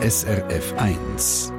[0.00, 1.52] SRF 1.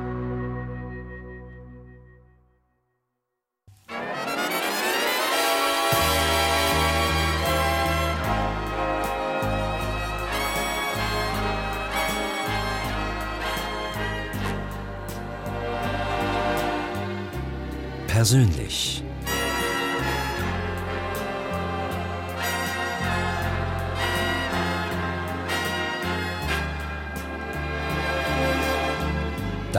[18.08, 18.99] Persönlich.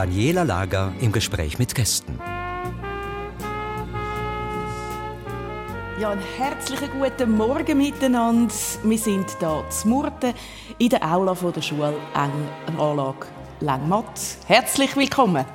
[0.01, 2.17] Daniela Lager im Gespräch mit Gästen.
[5.99, 8.51] Ja, einen herzlichen guten Morgen miteinander.
[8.81, 10.33] Wir sind hier zu Murten
[10.79, 13.27] in der Aula der Schule Anlage
[13.59, 14.19] Langmatt.
[14.47, 15.45] Herzlich willkommen.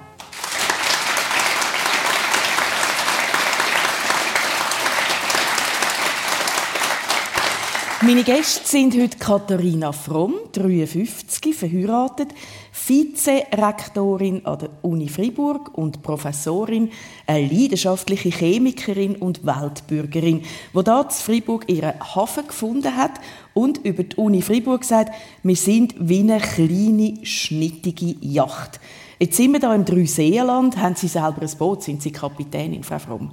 [8.02, 12.28] Meine Gäste sind heute Katharina Fromm, 53, verheiratet,
[12.86, 16.90] Vizerektorin an der Uni Freiburg und Professorin,
[17.26, 20.42] eine leidenschaftliche Chemikerin und Weltbürgerin,
[20.74, 23.12] die hier in Freiburg ihren Hafen gefunden hat
[23.54, 25.12] und über die Uni Freiburg sagt,
[25.42, 28.78] wir sind wie eine kleine, schnittige Yacht.
[29.18, 32.98] Jetzt sind wir hier im Dreiseenland, haben Sie selber ein Boot, sind Sie Kapitänin, Frau
[32.98, 33.32] Fromm?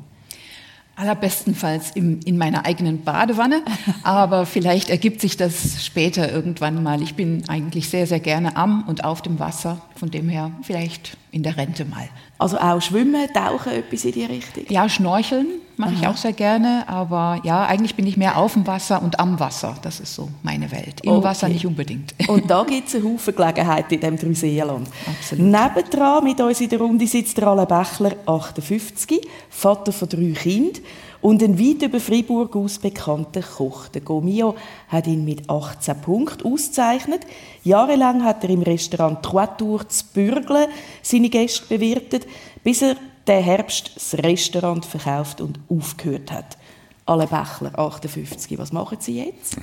[0.95, 3.63] Allerbestenfalls im, in meiner eigenen Badewanne,
[4.03, 7.01] aber vielleicht ergibt sich das später irgendwann mal.
[7.01, 11.17] Ich bin eigentlich sehr, sehr gerne am und auf dem Wasser, von dem her vielleicht
[11.31, 12.07] in der Rente mal.
[12.37, 14.65] Also auch schwimmen, tauchen, etwas in die Richtung?
[14.69, 18.65] Ja, schnorcheln mache ich auch sehr gerne, aber ja, eigentlich bin ich mehr auf dem
[18.67, 19.75] Wasser und am Wasser.
[19.81, 21.01] Das ist so meine Welt.
[21.03, 21.23] Im okay.
[21.23, 22.13] Wasser nicht unbedingt.
[22.27, 24.87] Und da gibt es eine Haufen Gelegenheit in diesem Dreiseenland.
[25.07, 25.45] Absolut.
[25.45, 30.83] Nebendran mit uns in der Runde sitzt der Alain Bächler, 58, Vater von drei Kindern
[31.23, 33.87] und ein weit über Freiburg aus bekannter Koch.
[33.87, 34.55] Der Gomio
[34.89, 37.21] hat ihn mit 18 Punkten ausgezeichnet.
[37.63, 40.67] Jahrelang hat er im Restaurant Trois Tours zu Bürgle
[41.01, 42.27] seine Gäste bewirtet,
[42.61, 46.57] bis er den Herbst das Restaurant verkauft und aufgehört hat.
[47.05, 49.57] Alle Bächler, 58, was machen Sie jetzt?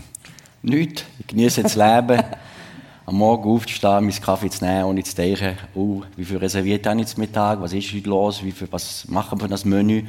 [0.63, 1.05] Nichts.
[1.19, 2.23] Ich genieße das Leben.
[3.07, 7.01] Am Morgen aufzustehen, meinen Kaffee zu nehmen, ohne zu denken, oh, wie viel reserviert habe
[7.01, 10.05] ich jetzt Mittag, was ist heute los, wie viel, was machen wir das Menü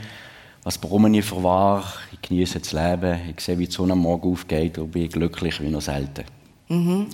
[0.63, 1.83] was bekomme ich für wahr?
[2.11, 5.59] Ich genieße das Leben, ich sehe, wie die Sonne am Morgen aufgeht und bin glücklich
[5.61, 6.23] wie noch selten.
[6.69, 7.07] Mhm.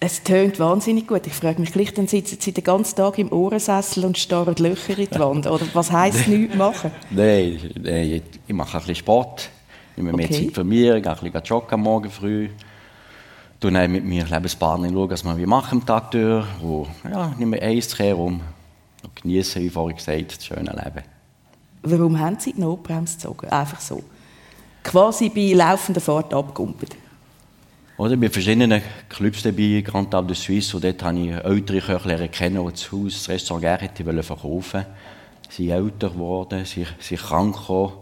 [0.00, 1.26] Es tönt wahnsinnig gut.
[1.26, 4.96] Ich frage mich gleich, dann sitzen Sie den ganzen Tag im Ohrensessel und starren Löcher
[4.96, 5.48] in die Wand.
[5.48, 6.92] Oder was heisst nichts machen?
[7.10, 9.50] Nein, nein, ich mache ein bisschen Sport.
[9.96, 12.48] Ich nehme mehr Zeit für mich, gehe ein bisschen joggen am Morgen früh.
[13.60, 16.46] Schaue dann mit meiner Lebenspartnerin, schauen, was wir machen am Tag durch.
[16.62, 18.40] Und, ja, nehme eins herum
[19.02, 21.04] und genieße, wie vorhin gesagt, das schöne Leben.
[21.82, 23.48] Warum haben Sie die Notbremse gezogen?
[23.48, 24.04] Einfach so.
[24.84, 26.94] Quasi bei laufender Fahrt abgekumpelt.
[27.98, 28.16] Oder?
[28.16, 32.64] Bei verschiedenen Clubs dabei, Grand Table de Suisse, und dort habe ich ältere Köche kennen,
[32.64, 34.86] die das Haus, das Restaurant gerne hätte verkaufen.
[35.50, 37.94] Sie sind älter geworden, sie sind krank geworden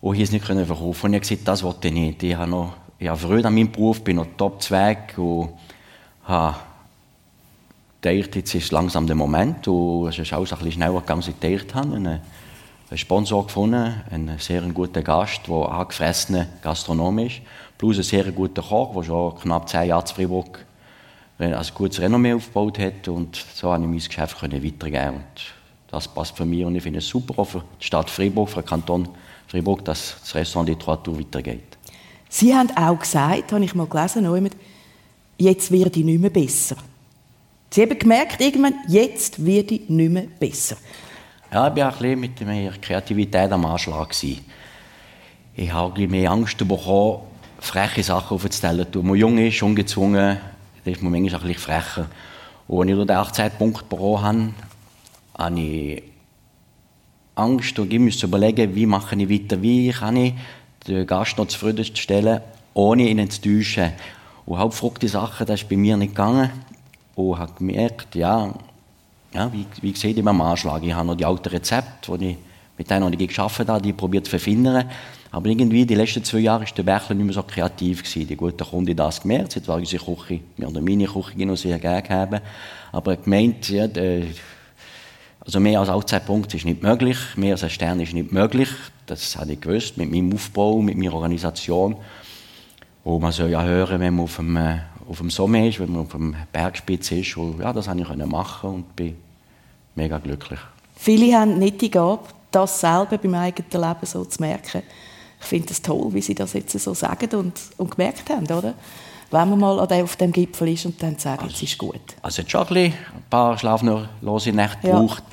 [0.00, 1.06] und hier es nicht verkaufen.
[1.06, 2.22] Und ich habe gesagt, das wollte ich nicht.
[2.22, 5.48] Ich habe noch, ich habe früher an meinem Beruf, bin noch top zweig und
[6.22, 6.56] habe
[8.00, 9.66] gedacht, jetzt ist langsam der Moment.
[9.66, 12.20] Und es ist alles ein bisschen schneller gegangen, als ich gedacht habe
[12.90, 17.40] einen Sponsor gefunden, einen sehr guten Gast, der angefressen Gastronom ist,
[17.78, 20.64] plus einen sehr guten Koch, der schon knapp zehn Jahre zu Freiburg
[21.38, 25.54] ein gutes Renommee aufgebaut hat und so konnte ich mein Geschäft weitergeben und
[25.90, 28.62] das passt für mich und ich finde es super auch für die Stadt Freiburg, für
[28.62, 29.08] den Kanton
[29.48, 31.78] Freiburg, dass das Restaurant Literatur weitergeht.
[32.28, 34.50] Sie haben auch gesagt, habe ich mal gelesen,
[35.38, 36.76] jetzt werde ich nicht mehr besser.
[37.70, 40.76] Sie haben gemerkt, irgendwann, jetzt werde ich nicht mehr besser.
[41.54, 44.08] Ja, ich war ein mit meiner Kreativität am Anschlag.
[44.08, 44.44] Gewesen.
[45.54, 47.20] Ich habe mehr Angst bekommen,
[47.60, 48.84] freche Sachen aufzustellen.
[48.92, 50.38] Wenn man jung ist, ungezwungen,
[50.84, 52.06] dann ist man manchmal ein bisschen frecher.
[52.66, 54.52] Und als ich den 18 Punkt bekommen habe,
[55.38, 56.02] habe ich
[57.36, 60.34] Angst und ich musste überlegen, wie mache ich weiter, wie kann ich
[60.88, 62.40] den Gast noch zufriedenstellen,
[62.74, 63.92] ohne ihn zu täuschen.
[64.44, 66.50] Und hauptfruchte Sachen, das ist bei mir nicht gegangen.
[67.14, 68.52] Und habe gemerkt, ja,
[69.34, 70.82] ja, wie, wie immer am Anschlag.
[70.82, 72.36] Ich habe noch die alten Rezepte, die ich
[72.76, 74.90] mit denen ich geschafft habe, die probiert zu verfindern.
[75.30, 78.02] Aber irgendwie, die letzten zwei Jahre war der Bächler nicht mehr so kreativ.
[78.02, 78.28] Gewesen.
[78.28, 79.56] Die guten Kunden das gemerkt.
[79.56, 82.40] Jetzt war unsere Küche, mir oder meine Küche noch sehr gerne haben.
[82.92, 84.24] Aber gemeint, ja, der,
[85.40, 87.18] also mehr als 18 Punkte ist nicht möglich.
[87.36, 88.68] Mehr als ein Stern ist nicht möglich.
[89.06, 91.96] Das habe ich gewusst, mit meinem Aufbau, mit meiner Organisation.
[93.02, 94.78] Und man soll ja hören, wenn man auf dem, äh,
[95.08, 97.36] auf dem Sommer ist, wenn man auf dem Bergspitz ist.
[97.36, 99.16] Und ja, das konnte ich machen und bin
[99.94, 100.60] mega glücklich.
[100.96, 104.82] Viele haben nicht die Gabe, das selber beim eigenen Leben so zu merken.
[105.40, 108.74] Ich finde es toll, wie Sie das jetzt so sagen und, und gemerkt haben, oder?
[109.34, 112.00] wenn man mal auf dem Gipfel ist und dann sagen, also, es ist gut?
[112.22, 112.94] Also es hat schon ein,
[113.28, 115.00] paar schlaflose Nächte ja.
[115.00, 115.24] gebraucht.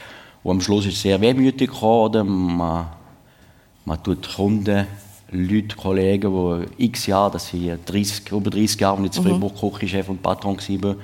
[0.44, 2.58] Und am Schluss ist es sehr wehmütig gekommen.
[2.58, 2.88] Man,
[3.86, 4.88] man tut Kunden,
[5.31, 9.52] Leute, Kollegen, die x Jahre, das sind 30, über 30 Jahre, als ich mhm.
[9.56, 10.96] Küchenchef und Patron war,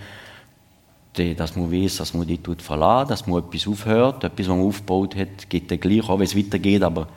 [1.17, 4.65] dass man weiß, dass man die tut verlassen, dass man etwas aufhört, etwas, was man
[4.65, 7.07] aufgebaut hat, geht dann gleich, auch wenn es weitergeht, aber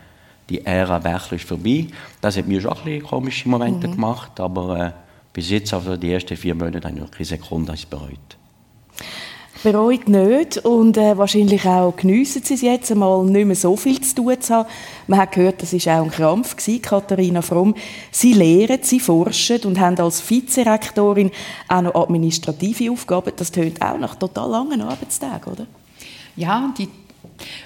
[0.48, 1.86] die Ära Bächler ist vorbei.
[2.20, 3.92] Das hat mir schon ein bisschen komische Momente mhm.
[3.92, 4.92] gemacht, aber äh,
[5.32, 8.36] bis jetzt, also die ersten vier Monate, habe ich noch keine Sekunde bereut.
[9.62, 14.00] Bereut nicht und äh, wahrscheinlich auch geniessen Sie es jetzt einmal nicht mehr so viel
[14.00, 14.68] zu tun zu haben.
[15.06, 17.74] Man hat gehört, das war auch ein Krampf gewesen, Katharina Fromm.
[18.10, 21.30] Sie lehren, Sie forschen und haben als Vizerektorin
[21.68, 23.32] auch noch administrative Aufgaben.
[23.36, 25.66] Das tönt auch nach total langen Arbeitstagen, oder?
[26.36, 26.88] Ja, die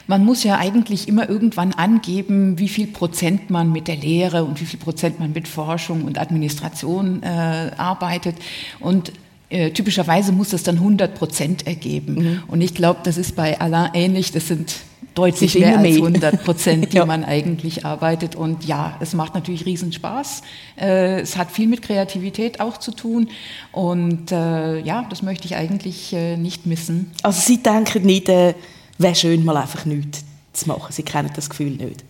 [0.06, 4.61] man muss ja eigentlich immer irgendwann angeben, wie viel Prozent man mit der Lehre und
[4.61, 8.37] wie viel Prozent man mit Forschung und Administration äh, arbeitet.
[8.81, 9.12] Und
[9.55, 12.15] äh, typischerweise muss das dann 100 Prozent ergeben.
[12.15, 12.43] Mhm.
[12.49, 14.33] Und ich glaube, das ist bei Alain ähnlich.
[14.33, 14.75] Das sind
[15.15, 17.06] deutlich mehr als 100 Prozent, die ja.
[17.06, 18.35] man eigentlich arbeitet.
[18.35, 20.43] Und ja, es macht natürlich riesen Spaß.
[20.77, 23.29] Äh, es hat viel mit Kreativität auch zu tun.
[23.71, 27.12] Und äh, ja, das möchte ich eigentlich äh, nicht missen.
[27.23, 28.55] Also Sie denken nicht, äh,
[28.99, 30.91] wäre schön, mal einfach nichts zu machen.
[30.91, 32.05] Sie kennen das Gefühl nicht.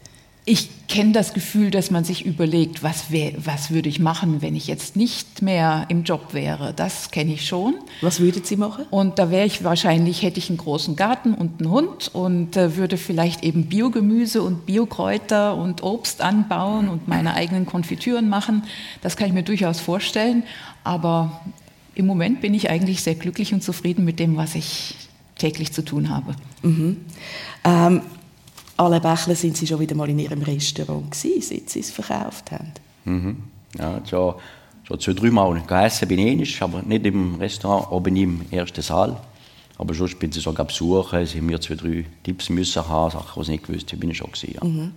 [0.46, 4.54] Ich kenne das Gefühl, dass man sich überlegt, was, wär, was würde ich machen, wenn
[4.54, 6.74] ich jetzt nicht mehr im Job wäre.
[6.74, 7.76] Das kenne ich schon.
[8.02, 8.84] Was würden Sie machen?
[8.90, 12.76] Und da wäre ich wahrscheinlich, hätte ich einen großen Garten und einen Hund und äh,
[12.76, 18.64] würde vielleicht eben Biogemüse und Biokräuter und Obst anbauen und meine eigenen Konfitüren machen.
[19.00, 20.42] Das kann ich mir durchaus vorstellen.
[20.84, 21.40] Aber
[21.94, 24.94] im Moment bin ich eigentlich sehr glücklich und zufrieden mit dem, was ich
[25.38, 26.34] täglich zu tun habe.
[26.62, 26.98] Mhm.
[27.64, 28.02] Ähm,
[28.76, 32.50] alle Bächle sind Sie schon wieder mal in Ihrem Restaurant gewesen, seit Sie es verkauft
[32.50, 32.72] haben.
[33.04, 33.36] Mhm.
[33.78, 34.34] Ja, schon,
[34.84, 39.16] schon zwei, drei Mal gegessen bin ich aber nicht im Restaurant, oben im ersten Saal.
[39.76, 43.32] Aber sonst bin ich sogar besuchen, sie haben mir zwei, drei Tipps müssen haben, Sachen,
[43.34, 44.64] die ich nicht gewusst habe, bin ich schon gewesen, ja.
[44.64, 44.92] mhm.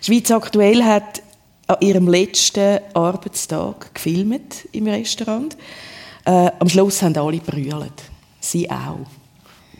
[0.00, 1.22] Schweiz Aktuell hat
[1.66, 5.56] an ihrem letzten Arbeitstag gefilmt im Restaurant.
[6.24, 7.92] Äh, am Schluss haben alle brüllt.
[8.40, 9.06] Sie auch.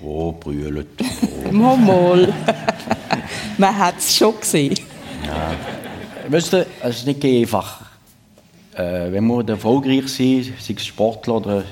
[0.02, 0.88] Oh, brüllt.
[1.46, 1.52] Oh.
[1.52, 2.34] mal, mal.
[3.58, 4.78] Man hat es schon gesehen.
[5.24, 5.54] Ja.
[6.28, 7.82] Weißt du, es ist nicht einfach.
[8.74, 11.64] Äh, wenn wir erfolgreich sind, sei es Sportler oder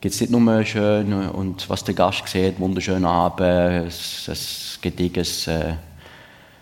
[0.00, 3.90] gibt es nicht nur schön und was der Gast sieht, wunderschönen Abend, ein
[4.80, 5.74] gediges äh,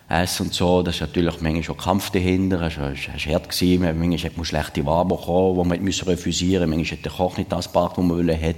[0.09, 4.37] Essen und so, das ist natürlich manchmal schon Kampf dahinter, es war hart, manchmal hat
[4.37, 7.93] man schlechte Waren bekommen, die man refusieren musste, manchmal hat der Koch nicht das gebracht,
[7.97, 8.55] was man wollte.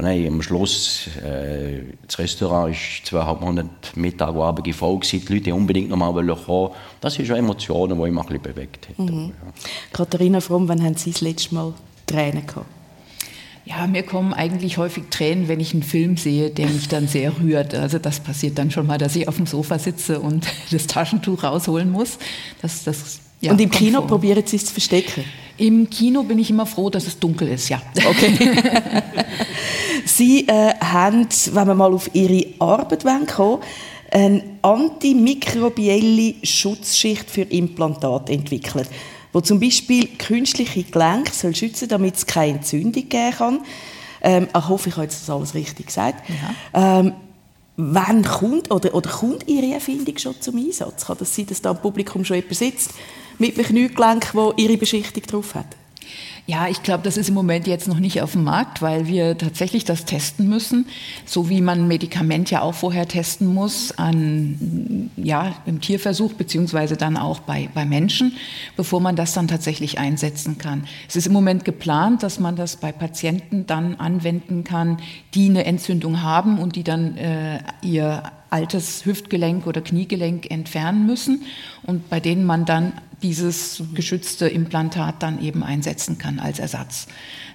[0.00, 5.22] Und dann am Schluss, äh, das Restaurant war zweieinhalb Monate Mittag und Abend voll gewesen,
[5.28, 6.70] die Leute unbedingt noch mal kommen.
[7.02, 9.04] Das sind schon Emotionen, die mich ein bisschen bewegt haben.
[9.04, 9.26] Mhm.
[9.28, 9.52] Ja.
[9.92, 11.74] Katharina Fromm, wann haben Sie das letzte Mal
[12.06, 12.64] Tränen gehabt?
[13.66, 17.38] Ja, mir kommen eigentlich häufig Tränen, wenn ich einen Film sehe, der mich dann sehr
[17.38, 17.74] rührt.
[17.74, 21.44] Also das passiert dann schon mal, dass ich auf dem Sofa sitze und das Taschentuch
[21.44, 22.16] rausholen muss.
[22.62, 24.06] Das, das, ja, und im Kino vor.
[24.06, 25.24] probieren Sie es zu verstecken?
[25.58, 27.82] Im Kino bin ich immer froh, dass es dunkel ist, ja.
[28.02, 28.32] Okay.
[30.06, 33.60] Sie äh, haben, wenn wir mal auf Ihre Arbeit kommen
[34.10, 38.88] eine antimikrobielle Schutzschicht für Implantate entwickelt,
[39.32, 43.60] wo zum Beispiel künstliche Gelenke soll schützen, damit es keine Entzündung geben kann.
[44.22, 46.28] Ähm, ich hoffe, ich habe jetzt das alles richtig gesagt.
[46.28, 46.98] Ja.
[47.00, 47.12] Ähm,
[47.76, 51.06] wann kommt oder, oder kommt Ihre Erfindung schon zum Einsatz?
[51.06, 52.90] Kann das sein, dass da im Publikum schon jemand sitzt
[53.38, 55.68] mit einem Kniegelenk, wo Ihre Beschichtung drauf hat?
[56.46, 59.38] Ja, ich glaube, das ist im Moment jetzt noch nicht auf dem Markt, weil wir
[59.38, 60.86] tatsächlich das testen müssen,
[61.24, 66.96] so wie man ein Medikament ja auch vorher testen muss an, ja, im Tierversuch beziehungsweise
[66.96, 68.32] dann auch bei, bei Menschen,
[68.76, 70.84] bevor man das dann tatsächlich einsetzen kann.
[71.08, 74.98] Es ist im Moment geplant, dass man das bei Patienten dann anwenden kann,
[75.34, 81.42] die eine Entzündung haben und die dann äh, ihr altes Hüftgelenk oder Kniegelenk entfernen müssen
[81.84, 87.06] und bei denen man dann dieses geschützte Implantat dann eben einsetzen kann als Ersatz.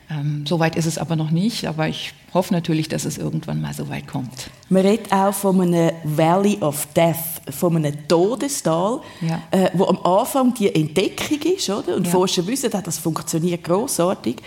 [0.09, 3.73] Ähm, Soweit ist es aber noch nicht, aber ich hoffe natürlich, dass es irgendwann mal
[3.73, 4.51] so weit kommt.
[4.69, 9.41] Man redet auch von einem Valley of Death, von einem Todestal, ja.
[9.51, 11.95] äh, wo am Anfang die Entdeckung ist, oder?
[11.95, 12.11] Und ja.
[12.11, 14.37] Forscher wissen, dass das funktioniert großartig.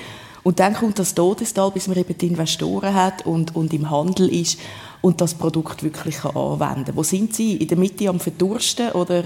[0.44, 4.28] Und dann kommt das Todestal, bis man eben die Investoren hat und, und im Handel
[4.28, 4.58] ist
[5.00, 6.96] und das Produkt wirklich anwenden kann.
[6.96, 7.56] Wo sind Sie?
[7.56, 9.24] In der Mitte am Verdursten oder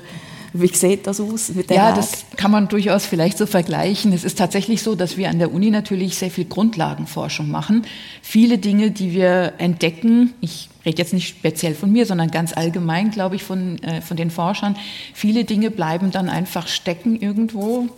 [0.53, 1.99] wie sieht das aus mit der Ja, Art?
[1.99, 4.13] das kann man durchaus vielleicht so vergleichen.
[4.13, 7.87] Es ist tatsächlich so, dass wir an der Uni natürlich sehr viel Grundlagenforschung machen.
[8.23, 13.11] Viele Dinge, die wir entdecken, ich rede jetzt nicht speziell von mir, sondern ganz allgemein,
[13.11, 14.77] glaube ich, von, äh, von den Forschern,
[15.15, 17.89] viele Dinge bleiben dann einfach stecken irgendwo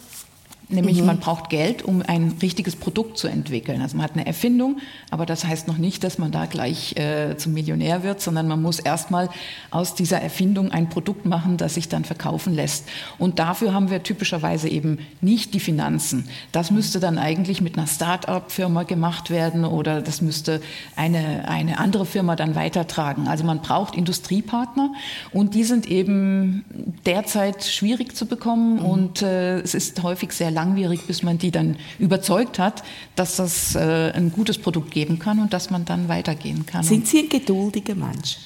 [0.68, 1.06] Nämlich mhm.
[1.06, 3.82] man braucht Geld, um ein richtiges Produkt zu entwickeln.
[3.82, 4.78] Also man hat eine Erfindung,
[5.10, 8.62] aber das heißt noch nicht, dass man da gleich äh, zum Millionär wird, sondern man
[8.62, 9.28] muss erstmal
[9.70, 12.88] aus dieser Erfindung ein Produkt machen, das sich dann verkaufen lässt.
[13.18, 16.28] Und dafür haben wir typischerweise eben nicht die Finanzen.
[16.52, 20.62] Das müsste dann eigentlich mit einer Start-up-Firma gemacht werden oder das müsste
[20.96, 23.28] eine, eine andere Firma dann weitertragen.
[23.28, 24.92] Also man braucht Industriepartner
[25.30, 26.64] und die sind eben
[27.04, 28.84] derzeit schwierig zu bekommen mhm.
[28.84, 32.82] und äh, es ist häufig sehr langwierig, bis man die dann überzeugt hat,
[33.16, 36.82] dass das äh, ein gutes Produkt geben kann und dass man dann weitergehen kann.
[36.82, 38.38] Sind Sie ein geduldiger Mensch?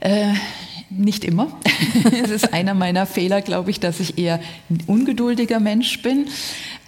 [0.00, 0.32] Äh,
[0.90, 1.48] nicht immer.
[2.24, 6.28] Es ist einer meiner Fehler, glaube ich, dass ich eher ein ungeduldiger Mensch bin.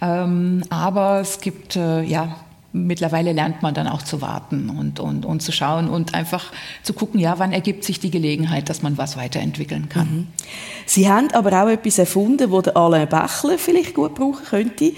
[0.01, 2.35] Ähm, aber es gibt äh, ja
[2.75, 6.51] mittlerweile lernt man dann auch zu warten und, und, und zu schauen und einfach
[6.83, 10.07] zu gucken, ja, wann ergibt sich die Gelegenheit, dass man was weiterentwickeln kann.
[10.07, 10.27] Mhm.
[10.85, 14.91] Sie haben aber auch etwas erfunden, wo der Alain Bächler vielleicht gut brauchen könnte,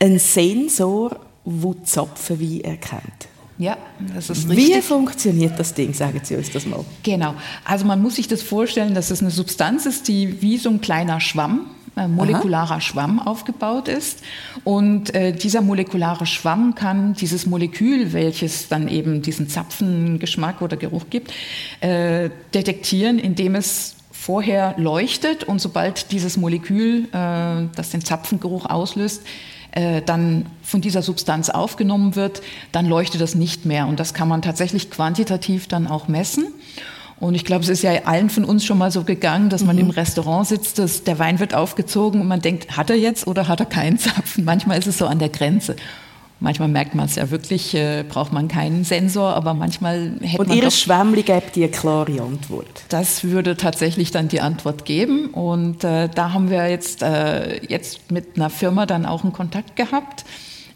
[0.00, 3.28] ein Sensor, der Zapfenwein erkennt.
[3.58, 3.78] Ja,
[4.14, 4.76] das ist richtig.
[4.76, 5.94] Wie funktioniert das Ding?
[5.94, 6.84] Sagen Sie uns das mal.
[7.02, 7.34] Genau.
[7.64, 10.82] Also man muss sich das vorstellen, dass es eine Substanz ist, die wie so ein
[10.82, 12.80] kleiner Schwamm molekularer Aha.
[12.80, 14.22] Schwamm aufgebaut ist.
[14.64, 21.06] Und äh, dieser molekulare Schwamm kann dieses Molekül, welches dann eben diesen Zapfengeschmack oder Geruch
[21.10, 21.32] gibt,
[21.80, 29.22] äh, detektieren, indem es vorher leuchtet und sobald dieses Molekül, äh, das den Zapfengeruch auslöst,
[29.70, 33.86] äh, dann von dieser Substanz aufgenommen wird, dann leuchtet das nicht mehr.
[33.86, 36.46] Und das kann man tatsächlich quantitativ dann auch messen.
[37.18, 39.76] Und ich glaube, es ist ja allen von uns schon mal so gegangen, dass man
[39.76, 39.82] mhm.
[39.82, 43.48] im Restaurant sitzt, dass der Wein wird aufgezogen und man denkt, hat er jetzt oder
[43.48, 44.44] hat er keinen Zapfen?
[44.44, 45.76] Manchmal ist es so an der Grenze.
[46.38, 50.48] Manchmal merkt man es ja wirklich, äh, braucht man keinen Sensor, aber manchmal hätte und
[50.48, 50.56] man.
[50.58, 52.84] Und Ihre Schwämmli gibt die eine klare Antwort.
[52.90, 55.28] Das würde tatsächlich dann die Antwort geben.
[55.28, 59.76] Und äh, da haben wir jetzt, äh, jetzt mit einer Firma dann auch einen Kontakt
[59.76, 60.26] gehabt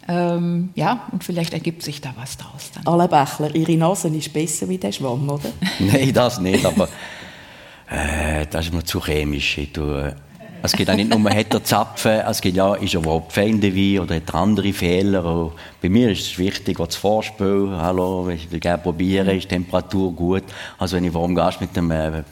[0.07, 2.71] ähm, ja, und vielleicht ergibt sich da was draus.
[2.73, 2.85] Dann.
[2.87, 5.49] Alle Bächler, Ihre Nase ist besser wie der Schwamm, oder?
[5.79, 6.85] Nein, das nicht, aber
[7.89, 9.59] äh, das ist mir zu chemisch.
[9.73, 10.15] Tue,
[10.63, 13.75] es geht auch nicht nur, hat den Zapfen, es geht ja, ist er überhaupt feinde
[13.75, 15.25] Wein oder hat er andere Fehler.
[15.25, 19.45] Und bei mir ist es wichtig, auch das Vorspiel, hallo, ich will gerne probieren, ist
[19.45, 20.43] die Temperatur gut.
[20.77, 22.23] Also wenn ich warm Gast mit dem, äh,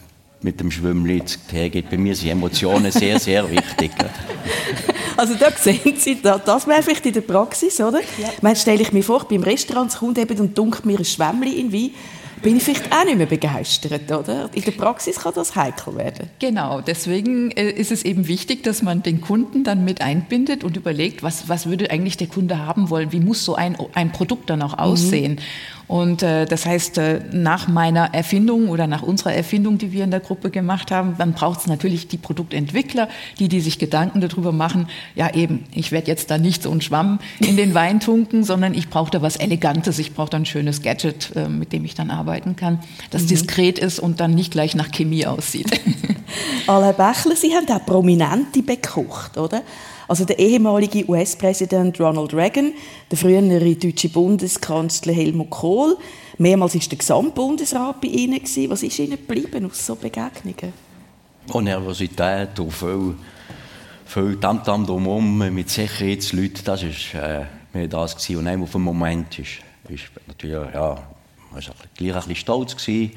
[0.42, 3.92] mit dem Schwimmli geht, bei mir sind Emotionen sehr, sehr wichtig.
[5.18, 8.00] Also da sehen Sie, das wäre vielleicht in der Praxis, oder?
[8.18, 8.30] Ja.
[8.42, 11.74] Man stelle ich mir vor, beim Restaurant kommt eben und dunkelt mir ein Schwämmchen in
[11.74, 11.92] Wein
[12.42, 14.50] bin ich vielleicht auch nicht mehr begeistert, oder?
[14.54, 16.30] In der Praxis kann das heikel werden.
[16.40, 20.78] Genau, deswegen äh, ist es eben wichtig, dass man den Kunden dann mit einbindet und
[20.78, 23.12] überlegt, was, was würde eigentlich der Kunde haben wollen?
[23.12, 24.80] Wie muss so ein, ein Produkt dann auch mhm.
[24.80, 25.34] aussehen?
[25.34, 25.79] Mhm.
[25.90, 30.12] Und äh, das heißt, äh, nach meiner Erfindung oder nach unserer Erfindung, die wir in
[30.12, 34.52] der Gruppe gemacht haben, dann braucht es natürlich die Produktentwickler, die, die sich Gedanken darüber
[34.52, 38.44] machen, ja eben, ich werde jetzt da nicht so einen Schwamm in den Wein tunken,
[38.44, 41.84] sondern ich brauche da was Elegantes, ich brauche da ein schönes Gadget, äh, mit dem
[41.86, 42.78] ich dann arbeiten kann,
[43.10, 43.28] das mhm.
[43.30, 45.72] diskret ist und dann nicht gleich nach Chemie aussieht.
[46.68, 49.64] Alain Bächler, Sie haben auch Prominente bekocht, oder?
[50.10, 52.74] Also der ehemalige US-Präsident Ronald Reagan,
[53.12, 55.98] der frühere deutsche Bundeskanzler Helmut Kohl,
[56.40, 58.72] mehrmals ist der Gesamtbundesrat bei Ihnen gewesen.
[58.72, 60.74] Was ist Ihnen geblieben aus so Begegnungen?
[61.54, 63.14] Oh, Nervosität und viel,
[64.08, 66.82] viel Tamtam drumherum mit Sicherheitsleuten, das
[67.14, 68.40] war äh, mehr das gewesen.
[68.40, 71.04] Und einem auf den Moment ist, ist natürlich, ja,
[71.52, 73.12] man war gleich ein bisschen stolz gewesen.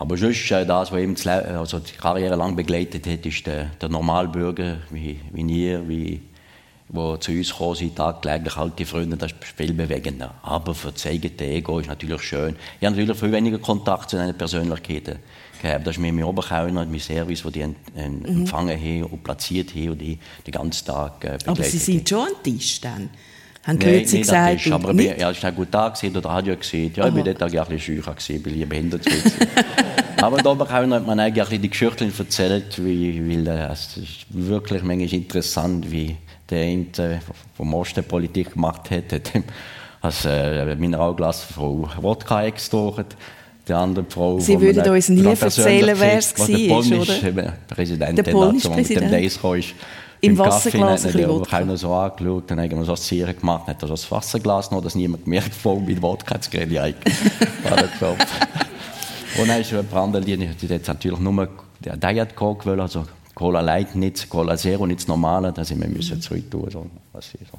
[0.00, 1.14] Aber sonst, äh, das, was eben
[1.58, 6.22] also die Karriere lang begleitet hat, ist der, der Normalbürger, wie, wie ihr, wie,
[6.88, 10.34] wo zu uns kommen sind, tagtäglich alte Freunde, das ist viel bewegender.
[10.42, 12.56] Aber für das eigene Ego ist natürlich schön.
[12.80, 15.18] Ich habe natürlich viel weniger Kontakt zu den Persönlichkeiten
[15.60, 15.86] gehabt.
[15.86, 18.24] Das ist mir mein Oberkellner, mein Service, wo die mhm.
[18.24, 22.26] empfangen haben und platziert haben und die den ganzen Tag äh, Aber Sie sind schon
[22.26, 23.10] ein Tisch dann?
[23.66, 24.62] Haben die Leute gesagt?
[24.62, 25.18] Tisch, aber nicht?
[25.18, 26.92] es war gut da gewesen, oder Radio gesehen.
[26.96, 30.24] Ja, ich war dort auch ein bisschen scheu gewesen, weil ich behindert war.
[30.26, 35.12] aber da hat man eigentlich die Geschichten erzählt, wie, weil äh, es ist wirklich manchmal
[35.12, 36.16] interessant, wie
[36.48, 37.20] der eine
[37.54, 39.12] vom Osten Politik gemacht hat.
[39.12, 39.30] hat
[40.00, 40.76] als äh,
[41.32, 43.06] Frau Wodka extragen.
[43.68, 47.52] Die andere Frau, Sie würden uns nie erzählen, wer es war, oder?
[47.68, 49.02] Präsident, der polnische Präsident.
[49.02, 49.74] mit dem Days ist.
[50.20, 51.60] Im Wasserglas ein bisschen Wodka.
[51.60, 54.82] Ich so angeschaut, dann haben wir so Zieren gemacht, hat er so das Wasserglas noch,
[54.82, 56.70] dass niemand gemerkt voll mit Wodka zu gehen.
[59.38, 61.48] Und dann ist ein anderer, die hat natürlich nur
[61.78, 65.80] der Diet Coke wollen, also Cola Light, nicht Cola Zero, nicht das Normale, da sind
[65.80, 66.20] wir müssen mhm.
[66.20, 66.68] zurück tun.
[66.70, 67.58] So, was so.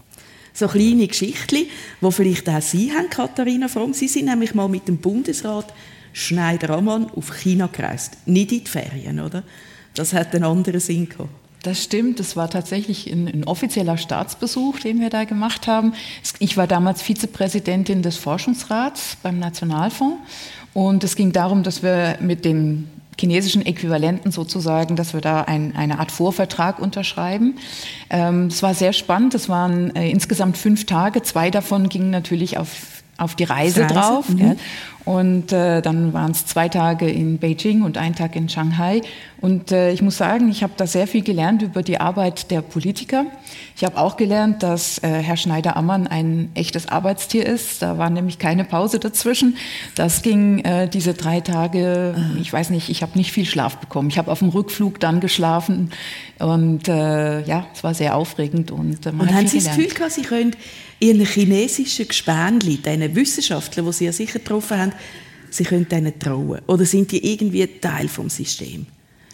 [0.53, 1.65] so kleine Geschichten,
[2.01, 3.93] die vielleicht auch Sie haben, Katharina Fromm.
[3.93, 5.73] Sie sind nämlich mal mit dem Bundesrat
[6.13, 8.17] Schneider-Ammann auf China gereist.
[8.27, 9.43] Nicht in die Ferien, oder?
[9.95, 11.29] Das hat einen anderen Sinn gehabt.
[11.63, 15.93] Das stimmt, das war tatsächlich ein, ein, offizieller Staatsbesuch, den wir da gemacht haben.
[16.39, 20.17] Ich war damals Vizepräsidentin des Forschungsrats beim Nationalfonds
[20.73, 22.87] und es ging darum, dass wir mit dem
[23.19, 27.57] chinesischen Äquivalenten sozusagen, dass wir da ein, eine Art Vorvertrag unterschreiben.
[28.09, 32.57] Ähm, es war sehr spannend, es waren äh, insgesamt fünf Tage, zwei davon gingen natürlich
[32.57, 33.93] auf auf die Reise, Reise.
[33.93, 34.29] drauf.
[34.29, 34.57] Mhm.
[35.03, 39.01] Und äh, dann waren es zwei Tage in Beijing und ein Tag in Shanghai.
[39.39, 42.61] Und äh, ich muss sagen, ich habe da sehr viel gelernt über die Arbeit der
[42.61, 43.25] Politiker.
[43.75, 47.81] Ich habe auch gelernt, dass äh, Herr Schneider-Ammann ein echtes Arbeitstier ist.
[47.81, 49.57] Da war nämlich keine Pause dazwischen.
[49.95, 54.09] Das ging äh, diese drei Tage, ich weiß nicht, ich habe nicht viel Schlaf bekommen.
[54.09, 55.89] Ich habe auf dem Rückflug dann geschlafen.
[56.37, 58.69] Und äh, ja, es war sehr aufregend.
[58.69, 60.55] Und, äh, man und haben Sie das Gefühl gehabt, Sie können
[61.01, 64.93] Ihren chinesischen Gespänli, diesen Wissenschaftlern, die Sie ja sicher getroffen haben,
[65.49, 66.61] Sie können denen trauen?
[66.67, 68.85] Oder sind die irgendwie Teil vom System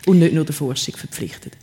[0.08, 1.54] und nicht nur der Forschung verpflichtet?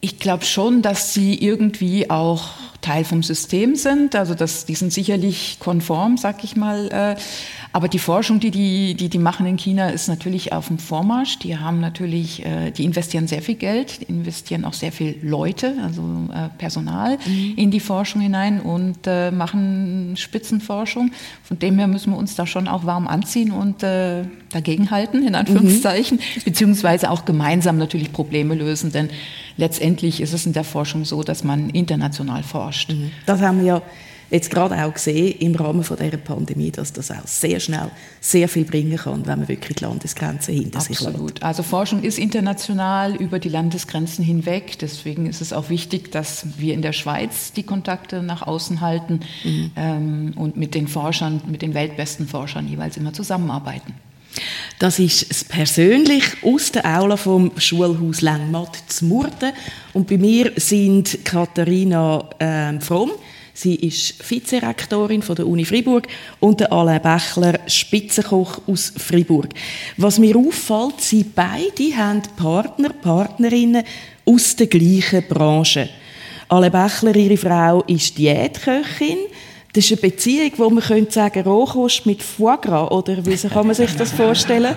[0.00, 4.14] Ich glaube schon, dass sie irgendwie auch Teil vom System sind.
[4.14, 7.16] Also das, die sind sicherlich konform, sag ich mal.
[7.76, 11.38] Aber die Forschung, die die, die die machen in China, ist natürlich auf dem Vormarsch.
[11.40, 15.74] Die haben natürlich, äh, die investieren sehr viel Geld, die investieren auch sehr viel Leute,
[15.84, 16.00] also
[16.32, 17.52] äh, Personal mhm.
[17.54, 21.10] in die Forschung hinein und äh, machen Spitzenforschung.
[21.42, 25.34] Von dem her müssen wir uns da schon auch warm anziehen und äh, dagegenhalten, in
[25.34, 26.42] Anführungszeichen, mhm.
[26.46, 29.10] beziehungsweise auch gemeinsam natürlich Probleme lösen, denn
[29.58, 32.92] letztendlich ist es in der Forschung so, dass man international forscht.
[32.92, 33.10] Mhm.
[33.26, 33.82] Das haben wir ja
[34.30, 37.90] jetzt gerade auch gesehen im Rahmen von dieser Pandemie, dass das auch sehr schnell
[38.20, 40.98] sehr viel bringen kann, wenn man wirklich die Landesgrenzen hinter Absolut.
[40.98, 41.42] sich Absolut.
[41.42, 44.78] Also Forschung ist international über die Landesgrenzen hinweg.
[44.80, 49.20] Deswegen ist es auch wichtig, dass wir in der Schweiz die Kontakte nach außen halten
[49.44, 49.70] mhm.
[49.76, 53.94] ähm, und mit den Forschern, mit den weltbesten Forschern jeweils immer zusammenarbeiten.
[54.78, 59.52] Das ist persönlich aus der Aula vom Schulhaus Langmatt zu Murten.
[59.94, 63.12] Und bei mir sind Katharina äh, Fromm,
[63.56, 66.08] Sie ist Vizerektorin von der Uni Freiburg
[66.40, 69.48] und der Alain Bächler, Spitzenkoch aus Freiburg.
[69.96, 73.82] Was mir auffällt, sie beide haben Partner, Partnerinnen
[74.26, 75.88] aus der gleichen Branche.
[76.50, 79.20] Alain Bächler, ihre Frau, ist Diätköchin.
[79.72, 83.68] Das ist eine Beziehung, wo man könnte sagen, Rohkost mit Foie Gras, oder wie kann
[83.68, 84.76] man sich das vorstellen?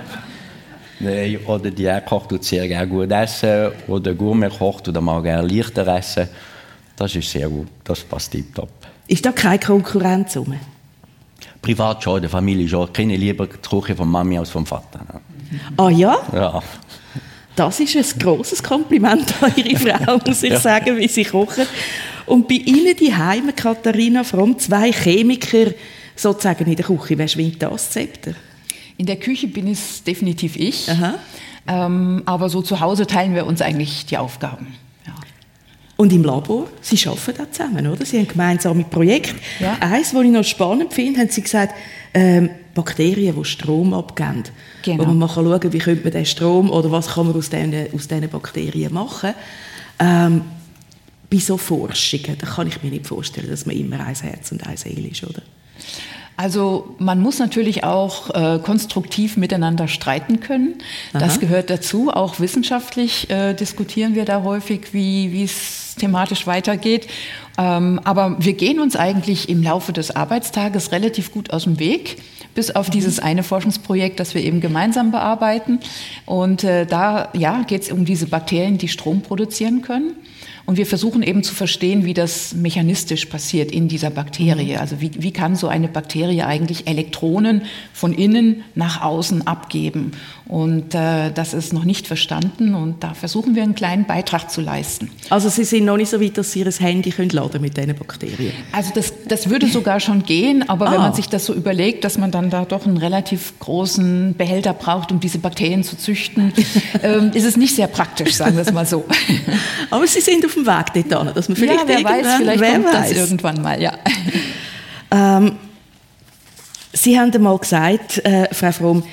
[1.02, 5.86] Nein, oder Diätkoch tut sehr gerne gut essen, oder Gourmet kocht oder mag gerne leichter
[5.86, 6.30] essen.
[7.00, 8.79] Das ist sehr gut, das passt tiptop.
[9.10, 10.54] Ist da keine Konkurrenz rum?
[11.64, 12.86] Privat schon, in der Familie schon.
[12.86, 15.00] Ich kenne lieber die Küche von Mami als vom Vater.
[15.78, 16.16] Ah ja?
[16.32, 16.62] Ja.
[17.56, 20.60] Das ist ein grosses Kompliment an Ihre Frau, muss ich ja.
[20.60, 21.66] sagen, wie sie kochen.
[22.28, 25.72] Und bei Ihnen die Heime, Katharina Fromm, zwei Chemiker
[26.16, 27.18] sozusagen in der Küche.
[27.18, 28.34] Wer schwingt das Zepter?
[28.98, 30.88] In der Küche bin es definitiv ich.
[31.68, 34.68] Ähm, aber so zu Hause teilen wir uns eigentlich die Aufgaben.
[36.00, 38.06] Und im Labor, Sie arbeiten auch zusammen, oder?
[38.06, 39.36] Sie haben gemeinsame Projekte.
[39.60, 39.74] Ja.
[39.82, 41.76] Eins, was ich noch spannend finde, haben Sie gesagt,
[42.14, 44.44] ähm, Bakterien, die Strom abgeben.
[44.82, 45.04] Genau.
[45.04, 47.50] Wo man mal schauen kann, wie könnte man den Strom oder was kann man aus
[47.50, 49.34] diesen, aus diesen Bakterien machen.
[50.00, 50.44] Ähm,
[51.30, 54.66] bei so Forschungen, da kann ich mir nicht vorstellen, dass man immer ein Herz und
[54.66, 55.42] eine Seele ist, oder?
[56.38, 60.76] Also man muss natürlich auch äh, konstruktiv miteinander streiten können.
[61.12, 61.20] Aha.
[61.20, 62.10] Das gehört dazu.
[62.10, 67.08] Auch wissenschaftlich äh, diskutieren wir da häufig, wie es thematisch weitergeht.
[67.58, 72.18] Ähm, aber wir gehen uns eigentlich im Laufe des Arbeitstages relativ gut aus dem Weg
[72.56, 72.92] bis auf mhm.
[72.92, 75.80] dieses eine Forschungsprojekt, das wir eben gemeinsam bearbeiten.
[76.26, 80.16] Und äh, da ja, geht es um diese Bakterien, die Strom produzieren können.
[80.66, 84.74] Und wir versuchen eben zu verstehen, wie das mechanistisch passiert in dieser Bakterie.
[84.74, 84.80] Mhm.
[84.80, 90.12] Also wie, wie kann so eine Bakterie eigentlich Elektronen von innen nach außen abgeben?
[90.50, 94.62] Und äh, das ist noch nicht verstanden und da versuchen wir einen kleinen Beitrag zu
[94.62, 95.12] leisten.
[95.30, 97.94] Also Sie sind noch nicht so weit, dass Sie Ihr Handy können laden mit diesen
[97.96, 98.54] Bakterien?
[98.72, 100.92] Also das, das würde sogar schon gehen, aber ah.
[100.94, 104.74] wenn man sich das so überlegt, dass man dann da doch einen relativ großen Behälter
[104.74, 106.52] braucht, um diese Bakterien zu züchten,
[107.04, 109.06] ähm, ist es nicht sehr praktisch, sagen wir es mal so.
[109.92, 112.72] aber Sie sind auf dem Weg dorthin, dass man vielleicht ja, wer weiß, vielleicht wer
[112.72, 113.10] kommt weiß.
[113.10, 113.94] das irgendwann mal, ja.
[115.12, 115.58] Ähm,
[116.92, 119.04] Sie haben einmal gesagt, äh, Frau Fromm,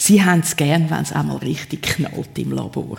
[0.00, 2.96] Sie haben es gern, wenn es einmal richtig knallt im Labor.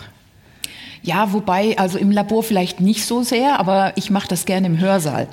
[1.01, 4.79] Ja, wobei, also im Labor vielleicht nicht so sehr, aber ich mache das gerne im
[4.79, 5.27] Hörsaal.